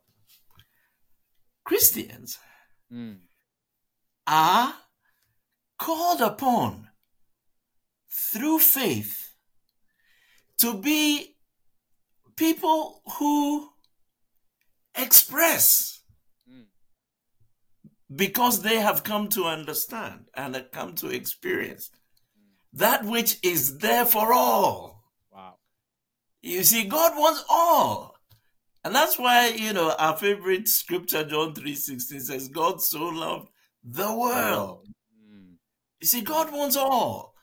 Christians 1.65 2.39
mm. 2.93 3.19
are 4.27 4.75
called 5.79 6.21
upon 6.21 6.89
through 8.09 8.59
faith 8.61 9.35
to 10.59 10.79
be 10.79 11.37
people 12.37 13.03
who 13.19 13.69
express 14.97 16.02
because 18.15 18.63
they 18.63 18.77
have 18.77 19.05
come 19.05 19.29
to 19.29 19.45
understand 19.45 20.27
and 20.35 20.55
have 20.55 20.71
come 20.71 20.95
to 20.97 21.09
experience 21.09 21.91
that 22.73 23.05
which 23.05 23.37
is 23.43 23.79
there 23.79 24.07
for 24.07 24.33
all. 24.33 25.05
Wow. 25.33 25.57
You 26.41 26.65
see, 26.65 26.85
God 26.85 27.13
wants 27.17 27.45
all. 27.49 28.17
And 28.85 28.95
that's 28.95 29.19
why, 29.19 29.49
you 29.49 29.73
know, 29.73 29.95
our 29.99 30.17
favorite 30.17 30.69
scripture, 30.69 31.25
John 31.25 31.55
3.16 31.55 32.21
says, 32.21 32.49
God 32.49 32.83
so 32.83 33.05
loved 33.05 33.49
the 33.85 34.13
world. 34.13 34.89
Mm. 35.17 35.55
You 36.01 36.07
see, 36.07 36.23
God 36.23 36.53
wants 36.53 36.77
all. 36.77 37.35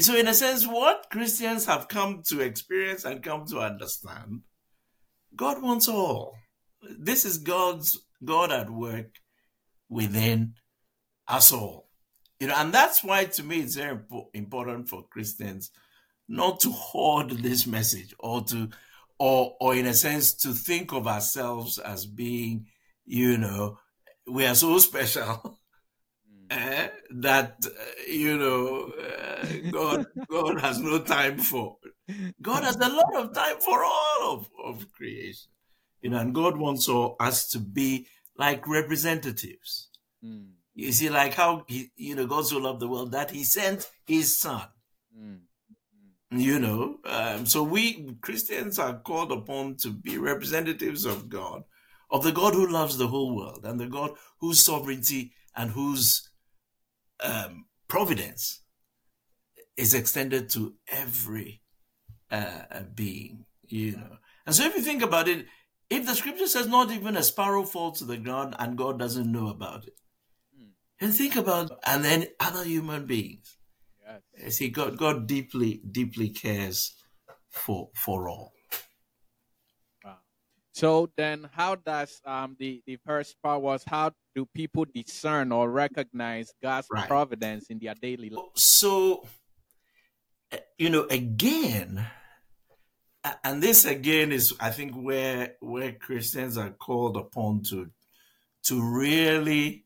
So 0.00 0.14
in 0.14 0.28
a 0.28 0.34
sense, 0.34 0.66
what 0.66 1.06
Christians 1.10 1.64
have 1.64 1.88
come 1.88 2.22
to 2.26 2.40
experience 2.40 3.04
and 3.06 3.22
come 3.22 3.46
to 3.46 3.60
understand, 3.60 4.42
God 5.34 5.62
wants 5.62 5.88
all. 5.88 6.34
This 6.82 7.24
is 7.24 7.38
God's 7.38 7.98
God 8.22 8.52
at 8.52 8.68
work 8.68 9.06
within 9.88 10.54
us 11.26 11.52
all. 11.52 11.88
You 12.40 12.48
know, 12.48 12.54
and 12.56 12.72
that's 12.72 13.02
why 13.02 13.24
to 13.24 13.42
me 13.42 13.60
it's 13.60 13.76
very 13.76 13.98
important 14.34 14.88
for 14.88 15.06
Christians 15.08 15.70
not 16.28 16.60
to 16.60 16.70
hoard 16.70 17.30
this 17.30 17.66
message 17.66 18.14
or 18.18 18.44
to 18.44 18.68
or 19.18 19.56
or 19.60 19.74
in 19.74 19.86
a 19.86 19.94
sense 19.94 20.34
to 20.34 20.52
think 20.52 20.92
of 20.92 21.06
ourselves 21.06 21.78
as 21.78 22.06
being, 22.06 22.66
you 23.04 23.38
know, 23.38 23.78
we 24.26 24.46
are 24.46 24.54
so 24.54 24.78
special 24.78 25.58
eh, 26.50 26.88
that 27.10 27.56
uh, 27.66 27.70
you 28.06 28.36
know 28.36 28.92
uh, 28.92 29.46
God 29.70 30.06
God 30.30 30.60
has 30.60 30.78
no 30.78 31.00
time 31.00 31.38
for. 31.38 31.78
God 32.40 32.64
has 32.64 32.76
a 32.76 32.88
lot 32.88 33.16
of 33.16 33.34
time 33.34 33.58
for 33.58 33.84
all 33.84 34.32
of, 34.32 34.48
of 34.64 34.92
creation. 34.92 35.50
You 36.00 36.10
know, 36.10 36.18
and 36.18 36.34
God 36.34 36.56
wants 36.56 36.88
all 36.88 37.16
us 37.18 37.50
to 37.50 37.58
be 37.58 38.06
like 38.38 38.66
representatives. 38.68 39.90
Mm. 40.24 40.50
You 40.74 40.92
see, 40.92 41.10
like 41.10 41.34
how 41.34 41.64
he, 41.66 41.90
you 41.96 42.14
know, 42.14 42.26
God 42.26 42.46
so 42.46 42.58
loved 42.58 42.80
the 42.80 42.88
world 42.88 43.12
that 43.12 43.32
he 43.32 43.42
sent 43.42 43.90
his 44.06 44.38
son. 44.38 44.62
Mm. 45.18 45.40
You 46.30 46.58
know, 46.58 46.98
um, 47.04 47.46
so 47.46 47.62
we 47.62 48.14
Christians 48.20 48.78
are 48.78 48.98
called 48.98 49.32
upon 49.32 49.76
to 49.78 49.90
be 49.90 50.18
representatives 50.18 51.04
of 51.04 51.28
God, 51.28 51.64
of 52.10 52.22
the 52.22 52.32
God 52.32 52.54
who 52.54 52.70
loves 52.70 52.96
the 52.96 53.08
whole 53.08 53.34
world, 53.34 53.64
and 53.64 53.80
the 53.80 53.86
God 53.86 54.12
whose 54.40 54.60
sovereignty 54.60 55.32
and 55.56 55.70
whose 55.70 56.30
um, 57.24 57.64
providence 57.88 58.62
is 59.76 59.94
extended 59.94 60.50
to 60.50 60.74
every 60.86 61.62
uh, 62.30 62.82
being. 62.94 63.46
You 63.66 63.92
know, 63.92 64.18
and 64.46 64.54
so 64.54 64.64
if 64.64 64.76
you 64.76 64.82
think 64.82 65.02
about 65.02 65.28
it, 65.28 65.46
if 65.90 66.06
the 66.06 66.14
scripture 66.14 66.46
says 66.46 66.66
not 66.66 66.90
even 66.90 67.16
a 67.16 67.22
sparrow 67.22 67.64
falls 67.64 67.98
to 67.98 68.04
the 68.04 68.16
ground 68.16 68.54
and 68.58 68.76
God 68.76 68.98
doesn't 68.98 69.30
know 69.30 69.48
about 69.48 69.86
it, 69.86 69.98
mm. 70.58 70.68
and 71.00 71.14
think 71.14 71.36
about 71.36 71.78
and 71.86 72.04
then 72.04 72.26
other 72.40 72.64
human 72.64 73.06
beings. 73.06 73.56
Yes. 74.36 74.56
See, 74.56 74.68
God, 74.68 74.96
God 74.96 75.26
deeply, 75.26 75.80
deeply 75.90 76.30
cares 76.30 76.94
for 77.50 77.90
for 77.94 78.28
all. 78.28 78.52
Wow. 80.04 80.18
So 80.72 81.10
then, 81.16 81.48
how 81.52 81.76
does 81.76 82.20
um, 82.24 82.56
the 82.58 82.82
the 82.86 82.98
first 83.04 83.36
part 83.42 83.62
was 83.62 83.84
how 83.86 84.12
do 84.34 84.46
people 84.54 84.86
discern 84.94 85.52
or 85.52 85.70
recognize 85.70 86.52
God's 86.62 86.86
right. 86.90 87.08
providence 87.08 87.66
in 87.68 87.78
their 87.78 87.94
daily 87.94 88.30
life? 88.30 88.44
So, 88.54 89.26
eh, 90.52 90.58
you 90.78 90.90
know, 90.90 91.06
again, 91.10 92.06
and 93.44 93.62
this 93.62 93.84
again 93.84 94.32
is 94.32 94.54
i 94.60 94.70
think 94.70 94.92
where 94.94 95.54
where 95.60 95.92
christians 95.92 96.56
are 96.56 96.70
called 96.70 97.16
upon 97.16 97.62
to 97.62 97.90
to 98.62 98.82
really 98.82 99.84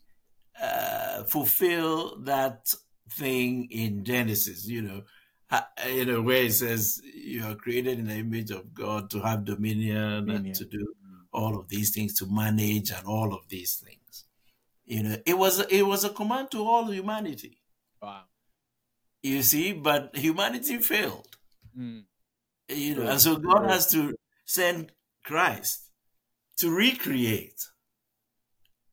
uh, 0.60 1.22
fulfill 1.24 2.18
that 2.20 2.74
thing 3.10 3.68
in 3.70 4.04
genesis 4.04 4.66
you 4.66 4.82
know. 4.82 5.02
You 5.86 6.06
know 6.06 6.22
where 6.22 6.44
it 6.44 6.54
says 6.54 7.02
you 7.04 7.44
are 7.44 7.54
created 7.54 7.98
in 7.98 8.06
the 8.06 8.14
image 8.14 8.50
of 8.50 8.72
god 8.72 9.10
to 9.10 9.20
have 9.20 9.44
dominion, 9.44 10.24
dominion. 10.24 10.46
and 10.46 10.54
to 10.54 10.64
do 10.64 10.94
all 11.32 11.58
of 11.58 11.68
these 11.68 11.94
things 11.94 12.14
to 12.18 12.26
manage 12.26 12.90
and 12.90 13.06
all 13.06 13.34
of 13.34 13.48
these 13.48 13.76
things. 13.76 14.24
You 14.84 15.02
know 15.02 15.16
it 15.26 15.36
was 15.36 15.60
it 15.60 15.82
was 15.82 16.04
a 16.04 16.10
command 16.10 16.50
to 16.52 16.64
all 16.64 16.90
humanity. 16.90 17.58
Wow. 18.00 18.22
You 19.22 19.42
see 19.42 19.72
but 19.72 20.16
humanity 20.16 20.78
failed. 20.78 21.36
Mm. 21.78 22.04
You 22.68 22.96
know, 22.96 23.10
and 23.10 23.20
so 23.20 23.36
God 23.36 23.68
has 23.68 23.90
to 23.92 24.14
send 24.46 24.92
Christ 25.24 25.90
to 26.58 26.70
recreate. 26.70 27.60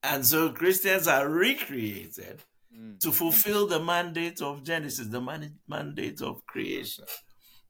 And 0.03 0.25
so 0.25 0.49
Christians 0.49 1.07
are 1.07 1.29
recreated 1.29 2.41
mm. 2.75 2.99
to 2.99 3.11
fulfill 3.11 3.67
the 3.67 3.79
mandate 3.79 4.41
of 4.41 4.63
Genesis, 4.63 5.07
the 5.07 5.21
man- 5.21 5.59
mandate 5.67 6.21
of 6.21 6.45
creation. 6.45 7.05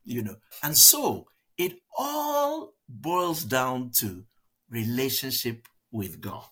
You 0.03 0.23
know, 0.23 0.35
and 0.63 0.77
so 0.77 1.25
it 1.57 1.73
all 1.97 2.73
boils 2.87 3.43
down 3.43 3.91
to 3.97 4.23
relationship 4.69 5.67
with 5.91 6.21
God. 6.21 6.45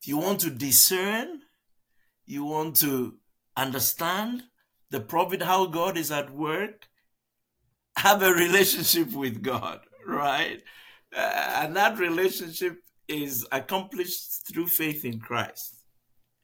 If 0.00 0.08
you 0.08 0.18
want 0.18 0.40
to 0.40 0.50
discern, 0.50 1.40
you 2.26 2.44
want 2.44 2.76
to 2.76 3.16
understand, 3.56 4.44
the 4.90 5.00
prophet, 5.00 5.42
how 5.42 5.66
God 5.66 5.96
is 5.96 6.10
at 6.10 6.30
work, 6.32 6.88
have 7.96 8.22
a 8.22 8.32
relationship 8.32 9.12
with 9.12 9.42
God, 9.42 9.80
right? 10.06 10.62
Uh, 11.16 11.60
and 11.62 11.76
that 11.76 11.98
relationship 11.98 12.78
is 13.08 13.46
accomplished 13.52 14.46
through 14.46 14.66
faith 14.66 15.04
in 15.04 15.18
Christ. 15.18 15.84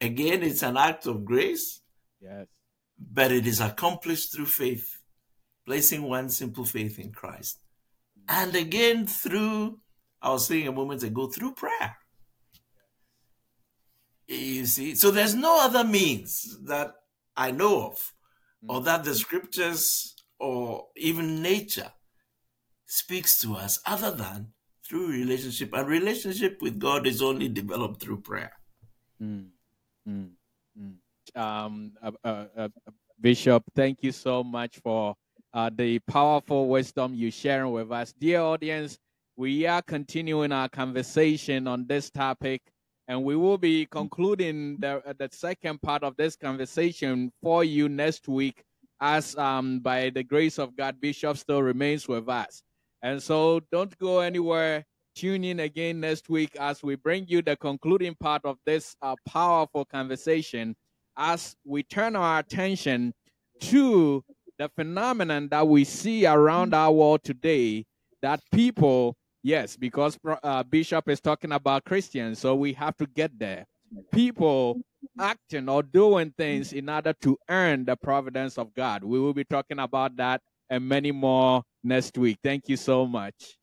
Again, 0.01 0.43
it's 0.43 0.63
an 0.63 0.77
act 0.77 1.07
of 1.07 1.25
grace. 1.25 1.81
Yes. 2.21 2.47
But 2.99 3.33
it 3.33 3.47
is 3.47 3.61
accomplished 3.61 4.35
through 4.35 4.47
faith, 4.47 4.99
placing 5.67 6.03
one 6.03 6.29
simple 6.29 6.65
faith 6.65 6.99
in 6.99 7.13
Christ. 7.13 7.59
And 8.29 8.55
again, 8.55 9.07
through, 9.07 9.81
I 10.21 10.31
was 10.31 10.47
saying 10.47 10.69
a 10.69 10.73
moment 10.73 11.03
ago, 11.03 11.27
through 11.27 11.55
prayer. 11.55 11.97
You 14.29 14.67
see, 14.67 14.95
so 14.95 15.11
there's 15.11 15.35
no 15.35 15.61
other 15.61 15.85
means 15.85 16.59
that 16.65 16.93
I 17.37 17.51
know 17.51 17.89
of 17.89 18.13
or 18.69 18.81
that 18.83 19.05
the 19.05 19.15
scriptures 19.15 20.15
or 20.39 20.87
even 20.97 21.43
nature 21.43 21.93
speaks 22.87 23.41
to 23.41 23.55
us 23.55 23.81
other 23.87 24.11
than 24.11 24.53
through 24.87 25.09
relationship. 25.09 25.73
And 25.73 25.89
relationship 25.89 26.59
with 26.61 26.79
God 26.79 27.07
is 27.07 27.23
only 27.23 27.49
developed 27.49 28.03
through 28.03 28.21
prayer. 28.23 28.53
Mm, 29.23 29.47
mm, 30.09 30.31
mm. 30.79 30.95
Um, 31.41 31.93
uh, 32.03 32.11
uh, 32.25 32.45
uh, 32.57 32.69
Bishop, 33.21 33.63
thank 33.75 34.03
you 34.03 34.13
so 34.13 34.43
much 34.43 34.79
for 34.79 35.15
uh, 35.55 35.71
the 35.75 35.99
powerful 36.01 36.69
wisdom 36.69 37.15
you 37.15 37.31
sharing 37.31 37.73
with 37.73 37.91
us. 37.93 38.13
Dear 38.19 38.41
audience, 38.41 38.99
we 39.37 39.67
are 39.67 39.83
continuing 39.83 40.53
our 40.53 40.69
conversation 40.69 41.67
on 41.67 41.87
this 41.87 42.11
topic, 42.11 42.63
and 43.09 43.23
we 43.23 43.37
will 43.37 43.59
be 43.59 43.87
concluding 43.87 44.77
the, 44.79 45.03
uh, 45.07 45.13
the 45.19 45.29
second 45.33 45.83
part 45.83 46.03
of 46.03 46.17
this 46.17 46.37
conversation 46.37 47.33
for 47.43 47.65
you 47.65 47.89
next 47.89 48.29
week 48.29 48.63
as 49.01 49.37
um, 49.37 49.81
by 49.81 50.11
the 50.11 50.23
grace 50.23 50.59
of 50.59 50.77
God, 50.77 51.01
Bishop 51.01 51.37
still 51.37 51.63
remains 51.63 52.07
with 52.07 52.29
us. 52.29 52.63
And 53.03 53.21
so 53.21 53.61
don't 53.73 53.97
go 53.99 54.21
anywhere. 54.21 54.85
Tune 55.17 55.45
in 55.45 55.61
again 55.61 56.01
next 56.01 56.29
week 56.31 56.55
as 56.57 56.83
we 56.83 56.95
bring 56.95 57.27
you 57.27 57.43
the 57.43 57.57
concluding 57.57 58.15
part 58.15 58.43
of 58.45 58.57
this 58.65 58.97
uh, 59.03 59.17
powerful 59.27 59.85
conversation 59.85 60.75
as 61.17 61.57
we 61.65 61.83
turn 61.83 62.17
our 62.17 62.39
attention 62.39 63.13
to 63.61 64.25
the 64.59 64.69
phenomenon 64.71 65.49
that 65.49 65.67
we 65.67 65.85
see 65.85 66.25
around 66.25 66.73
our 66.73 66.93
world 66.93 67.23
today 67.25 67.85
that 68.23 68.41
people, 68.53 69.17
yes, 69.43 69.77
because 69.77 70.19
uh, 70.43 70.63
Bishop 70.63 71.09
is 71.09 71.21
talking 71.21 71.53
about 71.53 71.85
Christians, 71.85 72.39
so 72.39 72.55
we 72.55 72.73
have 72.75 72.97
to 72.99 73.07
get 73.07 73.39
there. 73.39 73.67
People 74.13 74.81
acting 75.19 75.69
or 75.69 75.83
doing 75.83 76.33
things 76.37 76.73
in 76.73 76.89
order 76.89 77.13
to 77.21 77.37
earn 77.49 77.85
the 77.85 77.97
providence 77.97 78.57
of 78.57 78.75
God. 78.75 79.05
We 79.05 79.19
will 79.19 79.35
be 79.35 79.45
talking 79.45 79.79
about 79.79 80.17
that 80.17 80.41
and 80.71 80.89
many 80.89 81.13
more 81.13 81.63
next 81.85 82.17
week. 82.17 82.39
Thank 82.43 82.69
you 82.69 82.77
so 82.77 83.07
much. 83.07 83.59